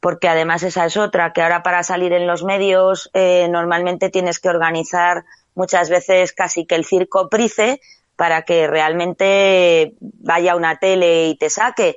porque 0.00 0.28
además 0.28 0.62
esa 0.64 0.84
es 0.84 0.98
otra, 0.98 1.32
que 1.32 1.40
ahora 1.40 1.62
para 1.62 1.82
salir 1.82 2.12
en 2.12 2.26
los 2.26 2.44
medios 2.44 3.08
eh, 3.14 3.48
normalmente 3.48 4.10
tienes 4.10 4.38
que 4.38 4.50
organizar 4.50 5.24
muchas 5.54 5.88
veces 5.88 6.34
casi 6.34 6.66
que 6.66 6.74
el 6.74 6.84
circo 6.84 7.30
price 7.30 7.80
para 8.16 8.42
que 8.42 8.66
realmente 8.66 9.94
vaya 10.00 10.56
una 10.56 10.76
tele 10.76 11.28
y 11.28 11.36
te 11.36 11.50
saque. 11.50 11.96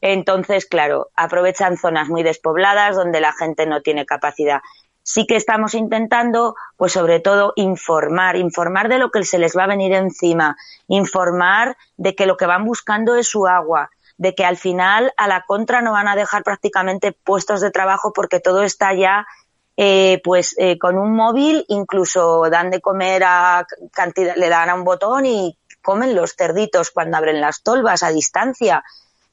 Entonces, 0.00 0.66
claro, 0.66 1.10
aprovechan 1.16 1.76
zonas 1.76 2.08
muy 2.08 2.22
despobladas 2.22 2.96
donde 2.96 3.20
la 3.20 3.32
gente 3.32 3.66
no 3.66 3.82
tiene 3.82 4.06
capacidad. 4.06 4.60
Sí 5.02 5.26
que 5.26 5.36
estamos 5.36 5.74
intentando, 5.74 6.54
pues 6.76 6.92
sobre 6.92 7.18
todo, 7.18 7.52
informar, 7.56 8.36
informar 8.36 8.88
de 8.88 8.98
lo 8.98 9.10
que 9.10 9.24
se 9.24 9.38
les 9.38 9.56
va 9.56 9.64
a 9.64 9.68
venir 9.68 9.94
encima, 9.94 10.56
informar 10.86 11.76
de 11.96 12.14
que 12.14 12.26
lo 12.26 12.36
que 12.36 12.46
van 12.46 12.64
buscando 12.64 13.14
es 13.16 13.26
su 13.26 13.46
agua, 13.46 13.90
de 14.18 14.34
que 14.34 14.44
al 14.44 14.58
final 14.58 15.12
a 15.16 15.26
la 15.26 15.44
contra 15.46 15.80
no 15.80 15.92
van 15.92 16.08
a 16.08 16.16
dejar 16.16 16.42
prácticamente 16.42 17.12
puestos 17.12 17.60
de 17.60 17.70
trabajo 17.70 18.12
porque 18.12 18.40
todo 18.40 18.62
está 18.62 18.92
ya 18.92 19.26
eh, 19.80 20.20
pues 20.24 20.56
eh, 20.58 20.76
con 20.76 20.98
un 20.98 21.14
móvil 21.14 21.64
incluso 21.68 22.50
dan 22.50 22.68
de 22.68 22.80
comer 22.80 23.22
a 23.24 23.64
cantidad, 23.92 24.34
le 24.34 24.48
dan 24.48 24.70
a 24.70 24.74
un 24.74 24.82
botón 24.82 25.24
y 25.24 25.56
comen 25.82 26.16
los 26.16 26.34
cerditos 26.34 26.90
cuando 26.90 27.16
abren 27.16 27.40
las 27.40 27.62
tolvas 27.62 28.02
a 28.02 28.10
distancia 28.10 28.82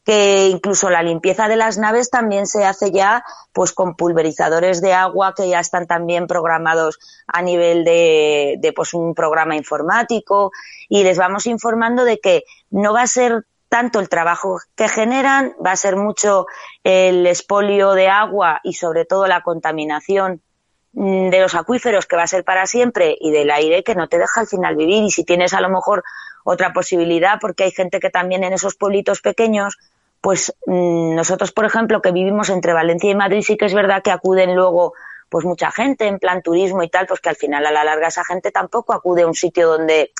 que 0.03 0.49
incluso 0.49 0.91
la 0.91 1.01
limpieza 1.01 1.47
de 1.47 1.55
las 1.55 1.79
naves 1.79 2.11
también 2.11 2.45
se 2.45 2.63
hace 2.63 2.91
ya 2.91 3.25
pues 3.53 3.71
con 3.73 3.95
pulverizadores 3.95 4.81
de 4.81 4.93
agua 4.93 5.33
que 5.35 5.49
ya 5.49 5.59
están 5.59 5.87
también 5.87 6.27
programados 6.27 6.99
a 7.25 7.41
nivel 7.41 7.83
de, 7.83 8.57
de 8.59 8.71
pues 8.71 8.93
un 8.93 9.15
programa 9.15 9.55
informático 9.55 10.51
y 10.87 11.01
les 11.01 11.17
vamos 11.17 11.47
informando 11.47 12.05
de 12.05 12.19
que 12.19 12.43
no 12.69 12.93
va 12.93 13.01
a 13.01 13.07
ser 13.07 13.47
tanto 13.75 13.99
el 13.99 14.07
trabajo 14.07 14.61
que 14.73 14.87
generan, 14.87 15.53
va 15.63 15.73
a 15.73 15.75
ser 15.75 15.97
mucho 15.97 16.45
el 16.85 17.27
espolio 17.27 17.91
de 17.91 18.07
agua 18.07 18.61
y 18.63 18.71
sobre 18.71 19.03
todo 19.03 19.27
la 19.27 19.41
contaminación 19.41 20.41
mm, 20.93 21.27
de 21.27 21.41
los 21.41 21.55
acuíferos 21.55 22.05
que 22.05 22.15
va 22.15 22.23
a 22.23 22.27
ser 22.27 22.45
para 22.45 22.67
siempre 22.67 23.17
y 23.19 23.31
del 23.31 23.51
aire 23.51 23.83
que 23.83 23.93
no 23.93 24.07
te 24.07 24.17
deja 24.17 24.39
al 24.39 24.47
final 24.47 24.77
vivir. 24.77 25.03
Y 25.03 25.11
si 25.11 25.25
tienes 25.25 25.53
a 25.53 25.59
lo 25.59 25.67
mejor 25.67 26.05
otra 26.45 26.71
posibilidad 26.71 27.37
porque 27.41 27.65
hay 27.65 27.71
gente 27.71 27.99
que 27.99 28.09
también 28.09 28.45
en 28.45 28.53
esos 28.53 28.75
pueblitos 28.75 29.19
pequeños 29.19 29.77
pues 30.21 30.55
mm, 30.67 31.13
nosotros 31.13 31.51
por 31.51 31.65
ejemplo 31.65 32.01
que 32.01 32.13
vivimos 32.13 32.49
entre 32.49 32.71
Valencia 32.71 33.11
y 33.11 33.15
Madrid 33.15 33.41
sí 33.41 33.57
que 33.57 33.65
es 33.65 33.73
verdad 33.73 34.01
que 34.01 34.11
acuden 34.11 34.55
luego 34.55 34.93
pues 35.27 35.43
mucha 35.43 35.69
gente 35.69 36.07
en 36.07 36.17
plan 36.17 36.41
turismo 36.41 36.81
y 36.81 36.87
tal 36.87 37.07
pues 37.07 37.19
que 37.19 37.27
al 37.27 37.35
final 37.35 37.65
a 37.65 37.71
la 37.71 37.83
larga 37.83 38.07
esa 38.07 38.23
gente 38.23 38.51
tampoco 38.51 38.93
acude 38.93 39.23
a 39.23 39.27
un 39.27 39.35
sitio 39.35 39.67
donde 39.67 40.13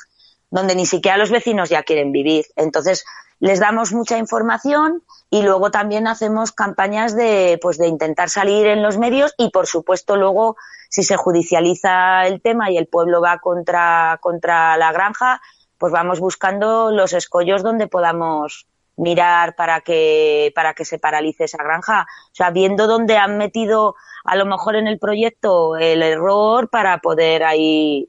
donde 0.50 0.74
ni 0.74 0.84
siquiera 0.84 1.16
los 1.16 1.30
vecinos 1.30 1.70
ya 1.70 1.82
quieren 1.82 2.12
vivir. 2.12 2.44
Entonces 2.54 3.04
les 3.38 3.60
damos 3.60 3.92
mucha 3.92 4.18
información 4.18 5.02
y 5.30 5.42
luego 5.42 5.70
también 5.70 6.06
hacemos 6.06 6.52
campañas 6.52 7.14
de, 7.14 7.58
pues 7.60 7.78
de 7.78 7.88
intentar 7.88 8.30
salir 8.30 8.66
en 8.66 8.82
los 8.82 8.98
medios 8.98 9.34
y 9.36 9.50
por 9.50 9.66
supuesto 9.66 10.16
luego 10.16 10.56
si 10.88 11.02
se 11.02 11.16
judicializa 11.16 12.26
el 12.26 12.40
tema 12.40 12.70
y 12.70 12.78
el 12.78 12.86
pueblo 12.86 13.20
va 13.20 13.38
contra, 13.38 14.18
contra 14.20 14.76
la 14.76 14.92
granja, 14.92 15.40
pues 15.78 15.92
vamos 15.92 16.20
buscando 16.20 16.90
los 16.90 17.12
escollos 17.12 17.62
donde 17.62 17.88
podamos 17.88 18.66
mirar 18.96 19.54
para 19.56 19.82
que, 19.82 20.52
para 20.54 20.74
que 20.74 20.84
se 20.84 20.98
paralice 20.98 21.44
esa 21.44 21.62
granja. 21.62 22.06
O 22.26 22.34
sea, 22.34 22.50
viendo 22.50 22.86
dónde 22.86 23.18
han 23.18 23.36
metido 23.36 23.94
a 24.24 24.36
lo 24.36 24.46
mejor 24.46 24.76
en 24.76 24.86
el 24.86 24.98
proyecto 24.98 25.76
el 25.76 26.02
error 26.02 26.68
para 26.70 26.98
poder 26.98 27.44
ahí 27.44 28.08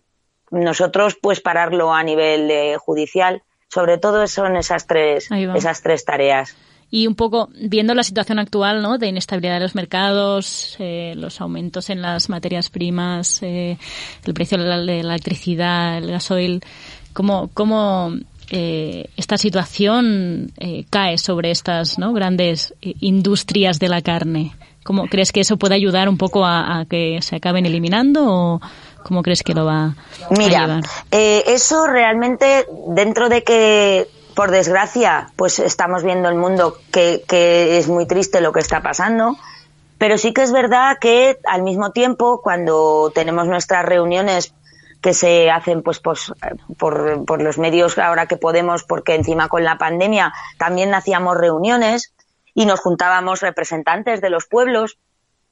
nosotros 0.50 1.17
pues 1.22 1.41
pararlo 1.41 1.93
a 1.93 2.03
nivel 2.03 2.50
eh, 2.50 2.77
judicial. 2.77 3.43
Sobre 3.69 3.97
todo 3.97 4.25
son 4.27 4.55
esas 4.55 4.88
tres, 4.88 5.29
esas 5.31 5.81
tres 5.81 6.05
tareas. 6.05 6.55
Y 6.89 7.05
un 7.05 7.15
poco 7.15 7.50
viendo 7.53 7.93
la 7.93 8.03
situación 8.03 8.39
actual, 8.39 8.81
¿no? 8.81 8.97
De 8.97 9.07
inestabilidad 9.07 9.55
de 9.55 9.59
los 9.59 9.75
mercados, 9.75 10.77
eh, 10.79 11.13
los 11.17 11.41
aumentos 11.41 11.89
en 11.89 12.01
las 12.01 12.29
materias 12.29 12.69
primas, 12.69 13.43
eh, 13.43 13.77
el 14.25 14.33
precio 14.33 14.57
de 14.57 14.63
la, 14.63 14.93
electricidad, 14.93 15.97
el 15.97 16.12
gasoil, 16.12 16.63
¿cómo, 17.12 17.50
cómo 17.53 18.13
eh, 18.50 19.09
esta 19.17 19.38
situación 19.38 20.53
cae 20.89 21.17
sobre 21.17 21.51
estas 21.51 22.00
¿no? 22.00 22.13
grandes 22.13 22.74
industrias 22.79 23.79
de 23.79 23.89
la 23.89 24.01
carne? 24.01 24.53
¿Cómo 24.86 25.07
crees 25.07 25.33
que 25.33 25.41
eso 25.41 25.57
puede 25.57 25.75
ayudar 25.75 26.07
un 26.07 26.17
poco 26.17 26.45
a, 26.45 26.79
a 26.79 26.86
que 26.86 27.21
se 27.21 27.36
acaben 27.36 27.65
eliminando 27.65 28.24
o, 28.25 28.62
¿Cómo 29.07 29.23
crees 29.23 29.43
que 29.43 29.53
lo 29.53 29.65
va 29.65 29.95
Mira, 30.31 30.63
a 30.63 30.67
llevar? 30.67 30.83
Eh, 31.11 31.43
eso 31.47 31.87
realmente, 31.87 32.67
dentro 32.87 33.29
de 33.29 33.43
que, 33.43 34.09
por 34.35 34.51
desgracia, 34.51 35.31
pues 35.35 35.59
estamos 35.59 36.03
viendo 36.03 36.27
el 36.27 36.35
mundo 36.35 36.77
que, 36.91 37.23
que 37.27 37.77
es 37.77 37.87
muy 37.87 38.05
triste 38.05 38.41
lo 38.41 38.51
que 38.51 38.59
está 38.59 38.81
pasando, 38.81 39.37
pero 39.97 40.17
sí 40.17 40.33
que 40.33 40.43
es 40.43 40.51
verdad 40.51 40.97
que 40.99 41.39
al 41.47 41.63
mismo 41.63 41.91
tiempo, 41.91 42.41
cuando 42.41 43.11
tenemos 43.15 43.47
nuestras 43.47 43.85
reuniones 43.85 44.53
que 45.01 45.13
se 45.13 45.49
hacen 45.49 45.83
pues, 45.83 45.99
pues 45.99 46.33
por, 46.77 47.25
por, 47.25 47.41
los 47.41 47.57
medios 47.57 47.97
ahora 47.97 48.25
que 48.25 48.35
podemos, 48.35 48.83
porque 48.83 49.15
encima 49.15 49.47
con 49.47 49.63
la 49.63 49.77
pandemia 49.77 50.33
también 50.57 50.93
hacíamos 50.93 51.37
reuniones 51.37 52.13
y 52.53 52.65
nos 52.65 52.79
juntábamos 52.79 53.41
representantes 53.41 54.21
de 54.21 54.29
los 54.29 54.47
pueblos 54.47 54.97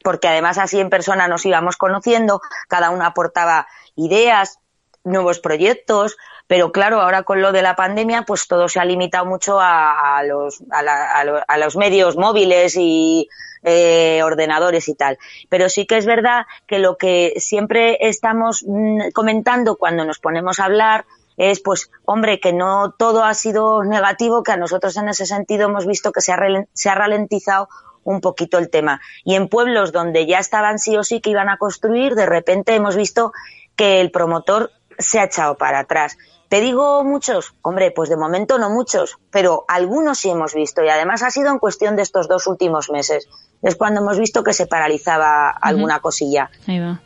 porque 0.06 0.28
además 0.28 0.60
así 0.60 0.80
en 0.80 0.92
persona 0.92 1.28
nos 1.28 1.48
íbamos 1.48 1.78
conociendo, 1.78 2.40
cada 2.68 2.92
uno 2.92 3.04
aportaba 3.06 3.66
ideas, 3.96 4.60
nuevos 5.04 5.40
proyectos, 5.40 6.16
pero 6.46 6.72
claro, 6.72 7.02
ahora 7.02 7.24
con 7.24 7.42
lo 7.42 7.52
de 7.52 7.64
la 7.64 7.76
pandemia, 7.76 8.22
pues 8.22 8.48
todo 8.48 8.70
se 8.70 8.80
ha 8.80 8.86
limitado 8.86 9.26
mucho 9.26 9.58
a, 9.60 10.22
los, 10.24 10.64
a, 10.70 11.58
los 11.58 11.76
medios 11.76 12.18
móviles 12.18 12.76
y 12.78 13.28
eh, 13.64 14.22
ordenadores 14.24 14.88
y 14.90 14.94
tal. 14.94 15.18
Pero 15.50 15.70
sí 15.70 15.88
que 15.88 15.98
es 15.98 16.06
verdad 16.06 16.46
que 16.68 16.78
lo 16.78 16.98
que 16.98 17.34
siempre 17.38 17.98
estamos 18.02 18.64
mm, 18.64 19.10
comentando 19.12 19.76
cuando 19.76 20.06
nos 20.06 20.20
ponemos 20.20 20.60
a 20.60 20.66
hablar 20.66 21.06
es, 21.36 21.62
pues, 21.62 21.90
hombre, 22.06 22.40
que 22.40 22.54
no 22.54 22.94
todo 22.96 23.24
ha 23.24 23.34
sido 23.34 23.84
negativo, 23.84 24.44
que 24.44 24.52
a 24.52 24.58
nosotros 24.58 24.96
en 24.98 25.10
ese 25.10 25.26
sentido 25.26 25.68
hemos 25.68 25.88
visto 25.88 26.12
que 26.12 26.22
se 26.22 26.32
ha, 26.32 26.38
se 26.74 26.90
ha 26.90 26.96
ralentizado 26.96 27.70
un 28.06 28.22
poquito 28.22 28.58
el 28.58 28.70
tema. 28.70 29.02
Y 29.26 29.36
en 29.36 29.50
pueblos 29.50 29.92
donde 29.92 30.26
ya 30.26 30.40
estaban 30.40 30.80
sí 30.80 30.96
o 30.96 31.04
sí 31.04 31.20
que 31.20 31.32
iban 31.32 31.50
a 31.50 31.58
construir, 31.58 32.16
de 32.16 32.26
repente 32.26 32.74
hemos 32.74 32.96
visto 32.96 33.34
que 33.76 34.00
el 34.00 34.12
promotor 34.12 34.72
se 34.98 35.20
ha 35.20 35.26
echado 35.26 35.58
para 35.58 35.80
atrás. 35.80 36.18
¿Te 36.48 36.62
digo 36.62 37.04
muchos? 37.04 37.56
Hombre, 37.64 37.92
pues 37.92 38.10
de 38.10 38.18
momento 38.18 38.60
no 38.60 38.70
muchos, 38.70 39.18
pero 39.32 39.66
algunos 39.68 40.20
sí 40.20 40.30
hemos 40.30 40.54
visto 40.54 40.84
y 40.84 40.90
además 40.90 41.24
ha 41.24 41.32
sido 41.32 41.52
en 41.52 41.58
cuestión 41.58 41.96
de 41.96 42.04
estos 42.04 42.28
dos 42.28 42.46
últimos 42.48 42.90
meses. 42.90 43.28
Es 43.64 43.76
cuando 43.76 44.02
hemos 44.02 44.20
visto 44.20 44.44
que 44.44 44.54
se 44.54 44.68
paralizaba 44.68 45.50
alguna 45.50 46.00
cosilla. 46.00 46.52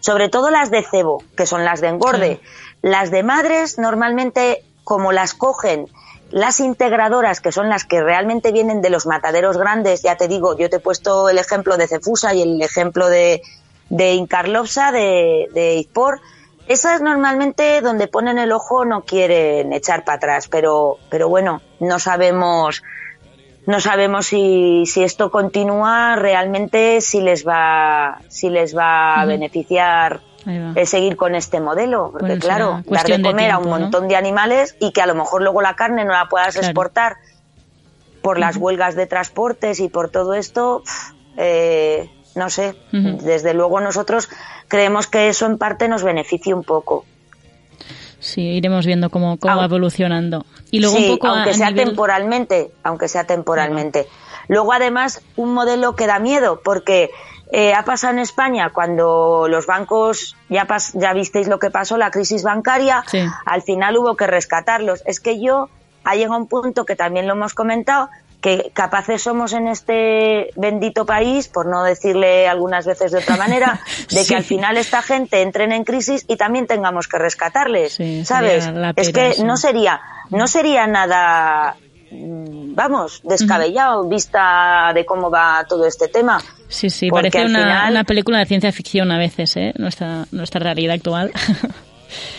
Sobre 0.02 0.28
todo 0.28 0.52
las 0.52 0.70
de 0.70 0.84
cebo, 0.84 1.24
que 1.38 1.46
son 1.46 1.64
las 1.64 1.80
de 1.80 1.88
engorde. 1.88 2.42
Las 2.82 3.12
de 3.12 3.24
madres 3.24 3.80
normalmente 3.80 4.66
como 4.84 5.14
las 5.14 5.34
cogen 5.34 5.88
las 6.32 6.60
integradoras, 6.60 7.42
que 7.42 7.52
son 7.52 7.70
las 7.70 7.86
que 7.86 8.02
realmente 8.02 8.52
vienen 8.52 8.82
de 8.82 8.90
los 8.90 9.06
mataderos 9.06 9.58
grandes, 9.58 10.02
ya 10.02 10.16
te 10.16 10.28
digo, 10.28 10.58
yo 10.58 10.70
te 10.70 10.78
he 10.78 10.80
puesto 10.80 11.30
el 11.30 11.38
ejemplo 11.38 11.78
de 11.78 11.88
Cefusa 11.88 12.34
y 12.34 12.42
el 12.42 12.62
ejemplo 12.62 13.10
de, 13.10 13.42
de 13.90 14.14
Incarlopsa, 14.14 14.92
de, 14.92 15.48
de 15.54 15.76
Izpor, 15.76 16.22
esas 16.70 17.02
normalmente 17.02 17.82
donde 17.82 18.08
ponen 18.08 18.38
el 18.38 18.52
ojo 18.52 18.86
no 18.86 19.02
quieren 19.02 19.74
echar 19.74 20.04
para 20.04 20.18
atrás, 20.18 20.48
pero, 20.48 20.98
pero 21.10 21.28
bueno, 21.28 21.64
no 21.80 21.98
sabemos, 21.98 22.84
no 23.66 23.80
sabemos 23.80 24.28
si, 24.28 24.84
si 24.86 25.04
esto 25.04 25.32
continúa 25.32 26.16
realmente, 26.16 27.02
si 27.02 27.22
les 27.22 27.48
va, 27.48 28.22
si 28.28 28.52
les 28.52 28.78
va 28.78 29.20
a 29.20 29.26
beneficiar 29.26 30.22
es 30.76 30.90
seguir 30.90 31.16
con 31.16 31.36
este 31.36 31.60
modelo, 31.60 32.12
porque 32.12 32.38
claro, 32.40 32.82
dar 32.86 33.06
de 33.06 33.22
comer 33.22 33.52
a 33.52 33.58
un 33.58 33.70
montón 33.70 34.08
de 34.08 34.16
animales 34.16 34.76
y 34.80 34.92
que 34.92 35.02
a 35.02 35.06
lo 35.06 35.16
mejor 35.16 35.42
luego 35.42 35.62
la 35.62 35.76
carne 35.76 36.06
no 36.06 36.14
la 36.14 36.28
puedas 36.30 36.56
exportar 36.56 37.18
por 38.22 38.40
las 38.40 38.58
huelgas 38.58 38.96
de 38.96 39.06
transportes 39.08 39.80
y 39.80 39.90
por 39.90 40.10
todo 40.10 40.34
esto, 40.34 40.84
eh, 41.38 42.10
no 42.36 42.50
sé, 42.50 42.76
desde 42.92 43.54
luego 43.54 43.80
nosotros 43.80 44.30
creemos 44.68 45.08
que 45.08 45.30
eso 45.30 45.46
en 45.46 45.58
parte 45.58 45.88
nos 45.88 46.04
beneficia 46.04 46.56
un 46.56 46.64
poco. 46.64 47.06
Sí, 48.20 48.42
iremos 48.42 48.86
viendo 48.86 49.10
cómo, 49.10 49.38
cómo 49.38 49.58
va 49.58 49.66
evolucionando. 49.66 50.46
Y 50.72 50.80
luego 50.82 50.98
un 50.98 51.08
poco 51.08 51.28
aunque 51.28 51.54
sea 51.54 51.74
temporalmente, 51.74 52.72
aunque 52.84 53.08
sea 53.08 53.26
temporalmente. 53.26 54.08
Luego 54.50 54.74
además 54.74 55.22
un 55.38 55.54
modelo 55.54 55.96
que 55.96 56.08
da 56.08 56.20
miedo 56.20 56.62
porque 56.64 57.12
eh, 57.52 57.74
ha 57.74 57.84
pasado 57.84 58.14
en 58.14 58.20
España 58.20 58.70
cuando 58.70 59.48
los 59.50 59.66
bancos, 59.66 60.36
ya, 60.50 60.68
ya 60.94 61.14
visteis 61.14 61.48
lo 61.48 61.58
que 61.58 61.72
pasó, 61.72 61.98
la 61.98 62.12
crisis 62.12 62.44
bancaria, 62.44 63.04
al 63.46 63.62
final 63.64 63.98
hubo 63.98 64.16
que 64.16 64.28
rescatarlos. 64.28 65.02
Es 65.06 65.20
que 65.20 65.42
yo, 65.42 65.70
ha 66.04 66.16
llegado 66.16 66.38
un 66.38 66.48
punto 66.48 66.86
que 66.86 66.96
también 66.96 67.28
lo 67.28 67.34
hemos 67.34 67.56
comentado, 67.56 68.10
que 68.40 68.72
capaces 68.74 69.24
somos 69.24 69.54
en 69.54 69.68
este 69.68 70.52
bendito 70.56 71.06
país, 71.06 71.48
por 71.48 71.66
no 71.66 71.84
decirle 71.84 72.48
algunas 72.48 72.86
veces 72.86 73.12
de 73.12 73.18
otra 73.18 73.36
manera, 73.36 73.82
de 74.12 74.26
que 74.26 74.36
al 74.36 74.44
final 74.44 74.78
esta 74.78 75.02
gente 75.02 75.42
entren 75.42 75.72
en 75.72 75.84
crisis 75.84 76.26
y 76.28 76.38
también 76.38 76.68
tengamos 76.68 77.08
que 77.08 77.18
rescatarles, 77.18 77.98
¿sabes? 78.26 78.70
es 78.96 79.12
que 79.12 79.44
no 79.44 79.58
sería, 79.58 80.00
no 80.30 80.48
sería 80.48 80.86
nada 80.86 81.76
vamos, 82.12 83.22
descabellado, 83.24 84.08
vista 84.08 84.92
de 84.94 85.06
cómo 85.06 85.30
va 85.30 85.66
todo 85.68 85.86
este 85.86 86.08
tema. 86.08 86.42
Sí, 86.68 86.90
sí, 86.90 87.10
parece 87.10 87.46
una, 87.46 88.04
película 88.04 88.40
de 88.40 88.46
ciencia 88.46 88.72
ficción 88.72 89.12
a 89.12 89.18
veces, 89.18 89.56
¿eh? 89.58 89.74
Nuestra, 89.78 90.26
nuestra 90.32 90.60
realidad 90.60 90.96
actual. 90.96 91.32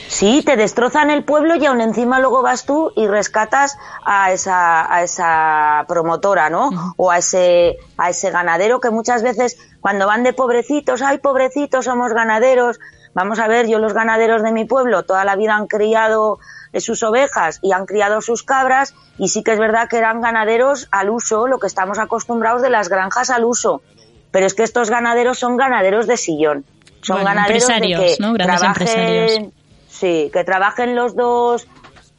Sí, 0.08 0.42
te 0.44 0.56
destrozan 0.56 1.10
el 1.10 1.22
pueblo 1.22 1.54
y 1.54 1.64
aún 1.64 1.80
encima 1.80 2.18
luego 2.18 2.42
vas 2.42 2.66
tú 2.66 2.92
y 2.96 3.06
rescatas 3.06 3.78
a 4.04 4.32
esa, 4.32 4.92
a 4.92 5.04
esa 5.04 5.84
promotora, 5.86 6.50
¿no? 6.50 6.94
O 6.96 7.12
a 7.12 7.18
ese, 7.18 7.76
a 7.96 8.10
ese 8.10 8.32
ganadero 8.32 8.80
que 8.80 8.90
muchas 8.90 9.22
veces 9.22 9.56
cuando 9.80 10.08
van 10.08 10.24
de 10.24 10.32
pobrecitos, 10.32 11.00
ay, 11.02 11.18
pobrecitos, 11.18 11.84
somos 11.84 12.12
ganaderos. 12.12 12.80
Vamos 13.14 13.38
a 13.38 13.48
ver, 13.48 13.66
yo 13.66 13.78
los 13.78 13.92
ganaderos 13.92 14.42
de 14.42 14.52
mi 14.52 14.64
pueblo 14.64 15.02
toda 15.02 15.24
la 15.24 15.36
vida 15.36 15.56
han 15.56 15.66
criado 15.66 16.38
sus 16.78 17.02
ovejas 17.02 17.58
y 17.62 17.72
han 17.72 17.86
criado 17.86 18.20
sus 18.20 18.44
cabras 18.44 18.94
y 19.18 19.28
sí 19.28 19.42
que 19.42 19.52
es 19.52 19.58
verdad 19.58 19.88
que 19.88 19.98
eran 19.98 20.20
ganaderos 20.20 20.88
al 20.92 21.10
uso, 21.10 21.48
lo 21.48 21.58
que 21.58 21.66
estamos 21.66 21.98
acostumbrados 21.98 22.62
de 22.62 22.70
las 22.70 22.88
granjas 22.88 23.30
al 23.30 23.44
uso. 23.44 23.82
Pero 24.30 24.46
es 24.46 24.54
que 24.54 24.62
estos 24.62 24.90
ganaderos 24.90 25.38
son 25.38 25.56
ganaderos 25.56 26.06
de 26.06 26.16
sillón. 26.16 26.64
Son 27.02 27.24
ganaderos 27.24 27.66
de 27.66 27.80
que 27.80 28.16
trabajen, 28.36 29.52
sí, 29.88 30.30
que 30.32 30.44
trabajen 30.44 30.94
los 30.94 31.16
dos 31.16 31.66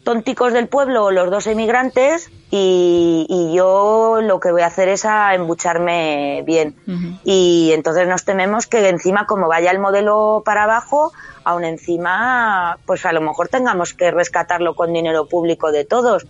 tonticos 0.03 0.51
del 0.51 0.67
pueblo, 0.67 1.11
los 1.11 1.29
dos 1.29 1.47
emigrantes, 1.47 2.29
y, 2.53 3.53
yo 3.55 4.19
lo 4.21 4.39
que 4.39 4.51
voy 4.51 4.61
a 4.61 4.67
hacer 4.67 4.89
es 4.89 5.05
a 5.05 5.33
embucharme 5.33 6.43
bien. 6.45 6.75
Y 7.23 7.71
entonces 7.73 8.07
nos 8.07 8.25
tememos 8.25 8.67
que 8.67 8.89
encima, 8.89 9.25
como 9.25 9.47
vaya 9.47 9.71
el 9.71 9.79
modelo 9.79 10.41
para 10.45 10.63
abajo, 10.63 11.13
aún 11.43 11.63
encima, 11.63 12.77
pues 12.85 13.05
a 13.05 13.13
lo 13.13 13.21
mejor 13.21 13.47
tengamos 13.47 13.93
que 13.93 14.11
rescatarlo 14.11 14.75
con 14.75 14.91
dinero 14.93 15.27
público 15.27 15.71
de 15.71 15.85
todos. 15.85 16.27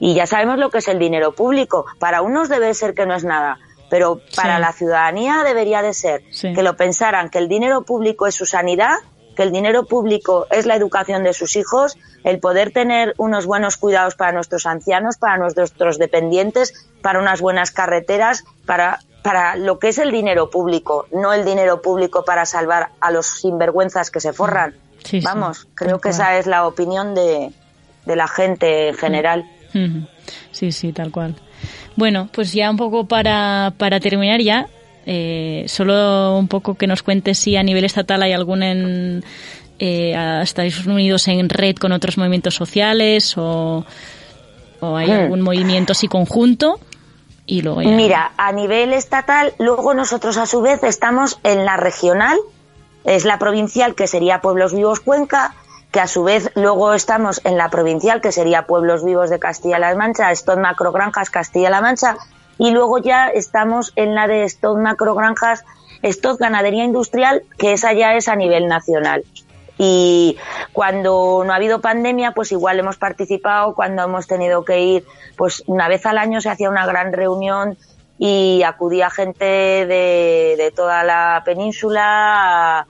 Y 0.00 0.14
ya 0.14 0.26
sabemos 0.26 0.58
lo 0.58 0.70
que 0.70 0.78
es 0.78 0.88
el 0.88 0.98
dinero 0.98 1.32
público. 1.32 1.86
Para 2.00 2.22
unos 2.22 2.48
debe 2.48 2.74
ser 2.74 2.94
que 2.94 3.06
no 3.06 3.14
es 3.14 3.24
nada, 3.24 3.58
pero 3.88 4.20
para 4.34 4.58
la 4.58 4.72
ciudadanía 4.72 5.44
debería 5.44 5.82
de 5.82 5.94
ser 5.94 6.22
que 6.40 6.62
lo 6.62 6.76
pensaran 6.76 7.30
que 7.30 7.38
el 7.38 7.48
dinero 7.48 7.82
público 7.82 8.26
es 8.26 8.34
su 8.34 8.46
sanidad 8.46 8.96
que 9.36 9.42
el 9.42 9.52
dinero 9.52 9.84
público 9.84 10.46
es 10.50 10.66
la 10.66 10.76
educación 10.76 11.24
de 11.24 11.32
sus 11.32 11.56
hijos, 11.56 11.96
el 12.24 12.38
poder 12.38 12.72
tener 12.72 13.14
unos 13.16 13.46
buenos 13.46 13.76
cuidados 13.76 14.14
para 14.14 14.32
nuestros 14.32 14.66
ancianos, 14.66 15.16
para 15.16 15.38
nuestros 15.38 15.98
dependientes, 15.98 16.88
para 17.02 17.18
unas 17.18 17.40
buenas 17.40 17.70
carreteras, 17.70 18.44
para, 18.66 19.00
para 19.22 19.56
lo 19.56 19.78
que 19.78 19.88
es 19.88 19.98
el 19.98 20.10
dinero 20.10 20.50
público, 20.50 21.06
no 21.12 21.32
el 21.32 21.44
dinero 21.44 21.82
público 21.82 22.24
para 22.24 22.46
salvar 22.46 22.90
a 23.00 23.10
los 23.10 23.26
sinvergüenzas 23.26 24.10
que 24.10 24.20
se 24.20 24.32
forran. 24.32 24.74
Vamos, 25.24 25.66
creo 25.74 26.00
que 26.00 26.10
esa 26.10 26.38
es 26.38 26.46
la 26.46 26.66
opinión 26.66 27.14
de, 27.14 27.50
de 28.06 28.16
la 28.16 28.28
gente 28.28 28.88
en 28.88 28.94
general. 28.94 29.44
Sí, 30.52 30.70
sí, 30.70 30.92
tal 30.92 31.10
cual. 31.10 31.34
Bueno, 31.96 32.28
pues 32.32 32.52
ya 32.52 32.70
un 32.70 32.76
poco 32.76 33.06
para, 33.06 33.74
para 33.78 34.00
terminar 34.00 34.40
ya, 34.40 34.68
eh, 35.06 35.64
solo 35.66 36.38
un 36.38 36.48
poco 36.48 36.74
que 36.74 36.86
nos 36.86 37.02
cuente 37.02 37.34
si 37.34 37.56
a 37.56 37.62
nivel 37.62 37.84
estatal 37.84 38.22
hay 38.22 38.32
algún 38.32 38.62
en, 38.62 39.24
eh, 39.78 40.40
Estados 40.42 40.86
Unidos 40.86 41.26
en 41.28 41.48
red 41.48 41.76
con 41.76 41.92
otros 41.92 42.18
movimientos 42.18 42.54
sociales 42.54 43.34
o, 43.36 43.84
hay 44.80 45.08
hmm. 45.08 45.12
algún 45.12 45.40
movimiento 45.42 45.92
así 45.92 46.08
conjunto. 46.08 46.78
Y 47.46 47.62
luego 47.62 47.80
Mira, 47.80 48.32
a 48.36 48.52
nivel 48.52 48.92
estatal, 48.92 49.52
luego 49.58 49.94
nosotros 49.94 50.36
a 50.36 50.46
su 50.46 50.60
vez 50.62 50.82
estamos 50.84 51.40
en 51.42 51.64
la 51.64 51.76
regional, 51.76 52.38
es 53.04 53.24
la 53.24 53.38
provincial 53.38 53.96
que 53.96 54.06
sería 54.06 54.40
Pueblos 54.40 54.72
Vivos 54.72 55.00
Cuenca, 55.00 55.54
que 55.90 56.00
a 56.00 56.06
su 56.06 56.22
vez 56.22 56.50
luego 56.54 56.94
estamos 56.94 57.40
en 57.44 57.58
la 57.58 57.68
provincial 57.68 58.20
que 58.20 58.32
sería 58.32 58.66
Pueblos 58.66 59.04
Vivos 59.04 59.28
de 59.28 59.40
Castilla-La 59.40 59.94
Mancha, 59.96 60.30
Stone 60.32 60.62
Macro 60.62 60.92
Granjas 60.92 61.30
Castilla-La 61.30 61.80
Mancha, 61.80 62.16
y 62.58 62.70
luego 62.70 62.98
ya 62.98 63.28
estamos 63.28 63.92
en 63.96 64.14
la 64.14 64.26
de 64.26 64.44
stock 64.44 64.78
macrogranjas, 64.78 65.64
stock 66.02 66.38
ganadería 66.38 66.84
industrial, 66.84 67.42
que 67.58 67.72
esa 67.72 67.92
ya 67.92 68.14
es 68.14 68.28
a 68.28 68.36
nivel 68.36 68.68
nacional. 68.68 69.24
Y 69.78 70.36
cuando 70.72 71.42
no 71.44 71.52
ha 71.52 71.56
habido 71.56 71.80
pandemia, 71.80 72.32
pues 72.32 72.52
igual 72.52 72.78
hemos 72.78 72.98
participado, 72.98 73.74
cuando 73.74 74.04
hemos 74.04 74.26
tenido 74.26 74.64
que 74.64 74.80
ir, 74.80 75.04
pues 75.36 75.64
una 75.66 75.88
vez 75.88 76.06
al 76.06 76.18
año 76.18 76.40
se 76.40 76.50
hacía 76.50 76.70
una 76.70 76.86
gran 76.86 77.12
reunión 77.12 77.76
y 78.18 78.62
acudía 78.62 79.10
gente 79.10 79.44
de, 79.44 80.54
de 80.56 80.72
toda 80.74 81.02
la 81.02 81.42
península 81.44 82.86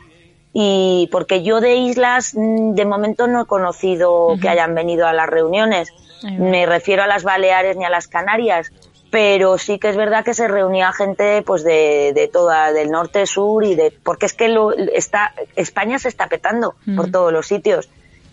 y 0.52 1.08
porque 1.10 1.42
yo 1.42 1.60
de 1.60 1.76
islas 1.76 2.34
mm, 2.34 2.74
de 2.74 2.84
momento 2.84 3.26
no 3.26 3.42
he 3.42 3.46
conocido 3.46 4.34
que 4.40 4.48
hayan 4.48 4.74
venido 4.74 5.06
a 5.06 5.12
las 5.12 5.28
reuniones. 5.28 5.92
Me 6.38 6.66
refiero 6.66 7.02
a 7.02 7.08
las 7.08 7.24
Baleares 7.24 7.76
ni 7.76 7.84
a 7.84 7.90
las 7.90 8.06
Canarias, 8.06 8.70
pero 9.12 9.58
sí 9.58 9.78
que 9.78 9.90
es 9.90 9.96
verdad 9.96 10.24
que 10.24 10.32
se 10.32 10.48
reunía 10.48 10.90
gente 10.94 11.42
pues 11.42 11.62
de, 11.64 12.12
de 12.14 12.28
toda 12.28 12.72
del 12.72 12.90
norte 12.90 13.26
sur 13.26 13.62
y 13.62 13.74
de 13.74 13.92
porque 14.02 14.24
es 14.24 14.32
que 14.32 14.48
lo, 14.48 14.72
está 14.72 15.34
España 15.54 15.98
se 15.98 16.08
está 16.08 16.30
petando 16.30 16.76
por 16.96 17.10
todos 17.10 17.30
los 17.30 17.46
sitios. 17.46 17.90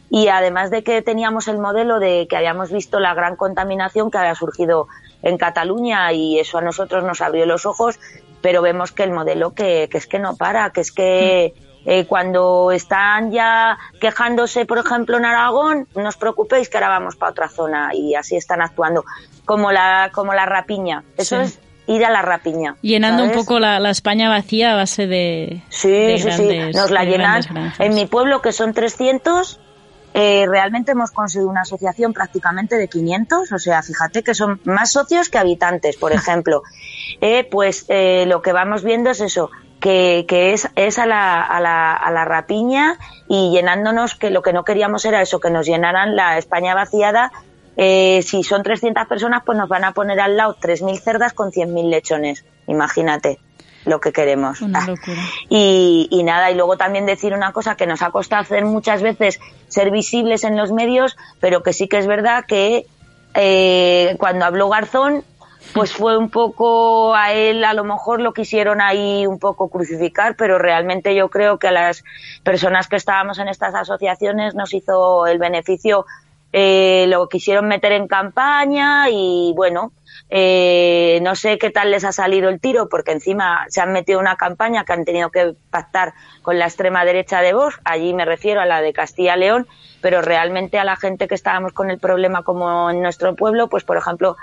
Y 0.09 0.29
además 0.29 0.71
de 0.71 0.81
que 0.81 1.01
teníamos 1.01 1.49
el 1.49 1.59
modelo 1.59 1.99
de 1.99 2.27
que 2.29 2.37
habíamos 2.37 2.71
visto 2.71 3.01
la 3.01 3.13
gran 3.13 3.35
contaminación 3.35 4.09
que 4.09 4.19
había 4.19 4.35
surgido 4.35 4.87
en 5.21 5.37
Cataluña 5.37 6.13
y 6.13 6.39
eso 6.39 6.59
a 6.59 6.61
nosotros 6.61 7.03
nos 7.03 7.19
abrió 7.19 7.45
los 7.45 7.65
ojos 7.65 7.99
pero 8.41 8.61
vemos 8.61 8.93
que 8.93 9.03
el 9.03 9.11
modelo 9.11 9.53
que, 9.53 9.89
que 9.91 9.97
es 9.97 10.07
que 10.07 10.17
no 10.17 10.37
para 10.37 10.69
que 10.69 10.79
es 10.79 10.93
que 10.93 11.53
eh, 11.85 12.05
cuando 12.05 12.71
están 12.71 13.31
ya 13.31 13.77
quejándose, 13.99 14.65
por 14.65 14.77
ejemplo, 14.79 15.17
en 15.17 15.25
Aragón, 15.25 15.87
no 15.95 16.09
os 16.09 16.17
preocupéis 16.17 16.69
que 16.69 16.77
ahora 16.77 16.89
vamos 16.89 17.15
para 17.15 17.31
otra 17.31 17.49
zona 17.49 17.91
y 17.93 18.15
así 18.15 18.35
están 18.35 18.61
actuando, 18.61 19.05
como 19.45 19.71
la, 19.71 20.11
como 20.13 20.33
la 20.33 20.45
rapiña. 20.45 21.03
Eso 21.17 21.39
es 21.39 21.59
ir 21.87 22.05
a 22.05 22.09
la 22.11 22.21
rapiña. 22.21 22.75
Llenando 22.81 23.23
un 23.23 23.31
poco 23.31 23.59
la, 23.59 23.89
España 23.89 24.29
vacía 24.29 24.73
a 24.73 24.75
base 24.75 25.07
de. 25.07 25.63
Sí, 25.69 26.17
sí, 26.19 26.31
sí. 26.31 26.59
Nos 26.73 26.91
la 26.91 27.03
llenan. 27.03 27.41
En 27.79 27.95
mi 27.95 28.05
pueblo, 28.05 28.41
que 28.41 28.51
son 28.51 28.73
300, 28.73 29.59
eh, 30.13 30.45
realmente 30.47 30.91
hemos 30.91 31.11
conseguido 31.11 31.49
una 31.49 31.61
asociación 31.61 32.13
prácticamente 32.13 32.75
de 32.75 32.87
500, 32.87 33.51
o 33.51 33.59
sea, 33.59 33.81
fíjate 33.83 34.23
que 34.23 34.33
son 34.33 34.59
más 34.63 34.91
socios 34.91 35.29
que 35.29 35.37
habitantes, 35.37 35.97
por 35.97 36.11
ejemplo. 36.13 36.63
Eh, 37.21 37.47
pues 37.49 37.85
eh, 37.89 38.25
lo 38.27 38.41
que 38.41 38.51
vamos 38.53 38.83
viendo 38.83 39.09
es 39.09 39.21
eso, 39.21 39.49
que, 39.79 40.25
que 40.27 40.53
es, 40.53 40.69
es 40.75 40.99
a, 40.99 41.05
la, 41.05 41.41
a, 41.41 41.59
la, 41.59 41.93
a 41.93 42.11
la 42.11 42.25
rapiña 42.25 42.97
y 43.27 43.51
llenándonos, 43.51 44.15
que 44.15 44.29
lo 44.29 44.41
que 44.41 44.53
no 44.53 44.63
queríamos 44.63 45.05
era 45.05 45.21
eso, 45.21 45.39
que 45.39 45.49
nos 45.49 45.65
llenaran 45.65 46.15
la 46.15 46.37
España 46.37 46.75
vaciada. 46.75 47.31
Eh, 47.77 48.21
si 48.23 48.43
son 48.43 48.63
300 48.63 49.07
personas, 49.07 49.43
pues 49.45 49.57
nos 49.57 49.69
van 49.69 49.85
a 49.85 49.93
poner 49.93 50.19
al 50.19 50.35
lado 50.35 50.57
3.000 50.59 50.99
cerdas 50.99 51.33
con 51.33 51.51
100.000 51.51 51.89
lechones. 51.89 52.43
Imagínate 52.67 53.39
lo 53.85 54.01
que 54.01 54.11
queremos. 54.11 54.59
Ah. 54.73 54.87
Y, 55.47 56.07
y, 56.11 56.23
nada, 56.23 56.51
y 56.51 56.55
luego 56.55 56.77
también 56.77 57.05
decir 57.05 57.33
una 57.33 57.53
cosa 57.53 57.75
que 57.75 57.87
nos 57.87 58.01
ha 58.01 58.11
costado 58.11 58.41
hacer 58.41 58.65
muchas 58.65 59.01
veces 59.01 59.39
ser 59.67 59.91
visibles 59.91 60.43
en 60.43 60.57
los 60.57 60.71
medios, 60.71 61.15
pero 61.39 61.63
que 61.63 61.71
sí 61.71 61.87
que 61.87 61.97
es 61.97 62.07
verdad 62.07 62.43
que 62.45 62.85
eh, 63.33 64.15
cuando 64.19 64.45
habló 64.45 64.69
Garzón 64.69 65.23
pues 65.73 65.93
fue 65.93 66.17
un 66.17 66.29
poco 66.29 67.15
a 67.15 67.33
él 67.33 67.63
a 67.63 67.73
lo 67.73 67.83
mejor 67.83 68.21
lo 68.21 68.33
quisieron 68.33 68.81
ahí 68.81 69.27
un 69.27 69.39
poco 69.39 69.69
crucificar, 69.69 70.35
pero 70.35 70.57
realmente 70.57 71.15
yo 71.15 71.29
creo 71.29 71.59
que 71.59 71.67
a 71.67 71.71
las 71.71 72.03
personas 72.43 72.87
que 72.87 72.95
estábamos 72.95 73.39
en 73.39 73.47
estas 73.47 73.75
asociaciones 73.75 74.55
nos 74.55 74.73
hizo 74.73 75.27
el 75.27 75.37
beneficio, 75.37 76.05
eh, 76.51 77.05
lo 77.07 77.29
quisieron 77.29 77.67
meter 77.67 77.91
en 77.91 78.07
campaña 78.07 79.09
y 79.09 79.53
bueno, 79.55 79.91
eh, 80.31 81.19
no 81.21 81.35
sé 81.35 81.57
qué 81.57 81.69
tal 81.69 81.91
les 81.91 82.03
ha 82.03 82.11
salido 82.11 82.49
el 82.49 82.59
tiro, 82.59 82.89
porque 82.89 83.11
encima 83.11 83.65
se 83.69 83.81
han 83.81 83.91
metido 83.91 84.19
una 84.19 84.35
campaña 84.35 84.83
que 84.85 84.93
han 84.93 85.05
tenido 85.05 85.29
que 85.29 85.53
pactar 85.69 86.13
con 86.41 86.57
la 86.57 86.65
extrema 86.65 87.05
derecha 87.05 87.41
de 87.41 87.53
Vox, 87.53 87.79
allí 87.83 88.13
me 88.13 88.25
refiero 88.25 88.61
a 88.61 88.65
la 88.65 88.81
de 88.81 88.93
Castilla-León, 88.93 89.67
pero 90.01 90.21
realmente 90.21 90.79
a 90.79 90.83
la 90.83 90.95
gente 90.95 91.27
que 91.27 91.35
estábamos 91.35 91.73
con 91.73 91.91
el 91.91 91.99
problema 91.99 92.43
como 92.43 92.89
en 92.89 93.01
nuestro 93.01 93.35
pueblo, 93.35 93.67
pues 93.69 93.83
por 93.83 93.97
ejemplo, 93.97 94.35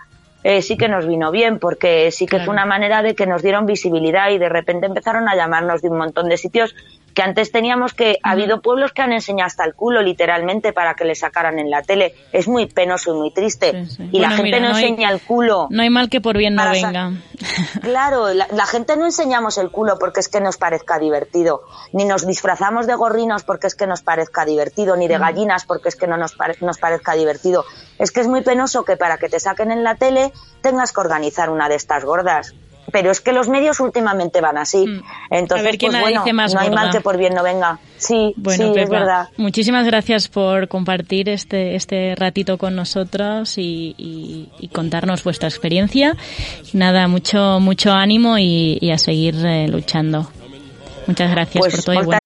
eh, 0.44 0.62
sí 0.62 0.76
que 0.76 0.88
nos 0.88 1.06
vino 1.06 1.30
bien, 1.30 1.58
porque 1.58 2.10
sí 2.10 2.26
que 2.26 2.40
fue 2.40 2.52
una 2.52 2.66
manera 2.66 3.02
de 3.02 3.14
que 3.14 3.26
nos 3.26 3.42
dieron 3.42 3.66
visibilidad 3.66 4.30
y 4.30 4.38
de 4.38 4.48
repente 4.48 4.86
empezaron 4.86 5.28
a 5.28 5.34
llamarnos 5.34 5.82
de 5.82 5.88
un 5.88 5.98
montón 5.98 6.28
de 6.28 6.36
sitios 6.36 6.74
que 7.16 7.22
antes 7.22 7.50
teníamos 7.50 7.94
que, 7.94 8.18
ha 8.22 8.32
habido 8.32 8.60
pueblos 8.60 8.92
que 8.92 9.00
han 9.00 9.10
enseñado 9.10 9.46
hasta 9.46 9.64
el 9.64 9.74
culo 9.74 10.02
literalmente 10.02 10.74
para 10.74 10.92
que 10.92 11.06
le 11.06 11.14
sacaran 11.14 11.58
en 11.58 11.70
la 11.70 11.80
tele. 11.80 12.14
Es 12.30 12.46
muy 12.46 12.66
penoso 12.66 13.14
y 13.14 13.18
muy 13.18 13.30
triste. 13.30 13.86
Y 14.12 14.18
la 14.18 14.32
gente 14.32 14.60
no, 14.60 14.68
enseña 14.68 15.10
el 15.10 15.22
culo. 15.22 15.66
No 15.70 15.82
hay 15.82 15.88
mal 15.88 16.10
que 16.10 16.20
por 16.20 16.36
bien 16.36 16.54
no 16.54 16.70
venga. 16.70 17.12
Claro, 17.80 18.32
la, 18.34 18.66
gente 18.66 18.96
no 18.96 19.06
enseñamos 19.06 19.56
el 19.58 19.70
culo 19.70 19.98
porque 19.98 20.20
es 20.20 20.28
que 20.28 20.40
nos 20.40 20.56
parezca 20.56 20.98
divertido, 20.98 21.62
ni 21.92 22.04
nos 22.04 22.26
disfrazamos 22.26 22.86
de 22.86 22.94
gorrinos 22.94 23.44
porque 23.44 23.66
es 23.66 23.74
que 23.74 23.86
nos 23.86 24.02
parezca 24.02 24.44
divertido, 24.44 24.96
ni 24.96 25.06
de 25.06 25.18
gallinas 25.18 25.64
porque 25.64 25.88
es 25.88 25.96
que 25.96 26.06
no 26.06 26.16
nos, 26.16 26.36
nos 26.60 26.78
parezca 26.78 27.14
divertido. 27.14 27.64
Es 27.98 28.10
que 28.10 28.20
es 28.20 28.28
muy 28.28 28.42
penoso 28.42 28.84
que 28.84 28.96
para 28.96 29.16
que 29.16 29.28
te 29.28 29.40
saquen 29.40 29.70
en 29.70 29.84
la 29.84 29.94
tele 29.94 30.32
tengas 30.60 30.92
que 30.92 31.00
organizar 31.00 31.48
una 31.48 31.68
de 31.68 31.76
estas 31.76 32.04
gordas 32.04 32.54
pero 32.96 33.10
es 33.10 33.20
que 33.20 33.34
los 33.34 33.46
medios 33.50 33.78
últimamente 33.80 34.40
van 34.40 34.56
así. 34.56 34.86
Mm. 34.86 35.02
Entonces, 35.28 35.76
pues 35.78 36.00
bueno, 36.00 36.24
no 36.24 36.60
hay 36.60 36.70
mal 36.70 36.90
que 36.90 37.02
por 37.02 37.18
bien 37.18 37.34
no 37.34 37.42
venga. 37.42 37.78
Sí, 37.98 38.34
sí, 38.48 38.72
es 38.74 38.88
verdad. 38.88 39.28
Muchísimas 39.36 39.84
gracias 39.84 40.28
por 40.28 40.66
compartir 40.68 41.28
este, 41.28 41.74
este 41.74 42.14
ratito 42.14 42.56
con 42.56 42.74
nosotros 42.74 43.58
y, 43.58 44.48
contarnos 44.72 45.22
vuestra 45.24 45.46
experiencia. 45.46 46.16
Nada, 46.72 47.06
mucho, 47.06 47.60
mucho 47.60 47.92
ánimo 47.92 48.38
y, 48.38 48.90
a 48.90 48.96
seguir 48.96 49.34
eh, 49.44 49.68
luchando. 49.68 50.30
Muchas 51.06 51.30
gracias 51.30 51.60
pues 51.60 51.74
por 51.76 51.84
todo 51.84 52.02
y 52.02 52.06
bueno. 52.06 52.25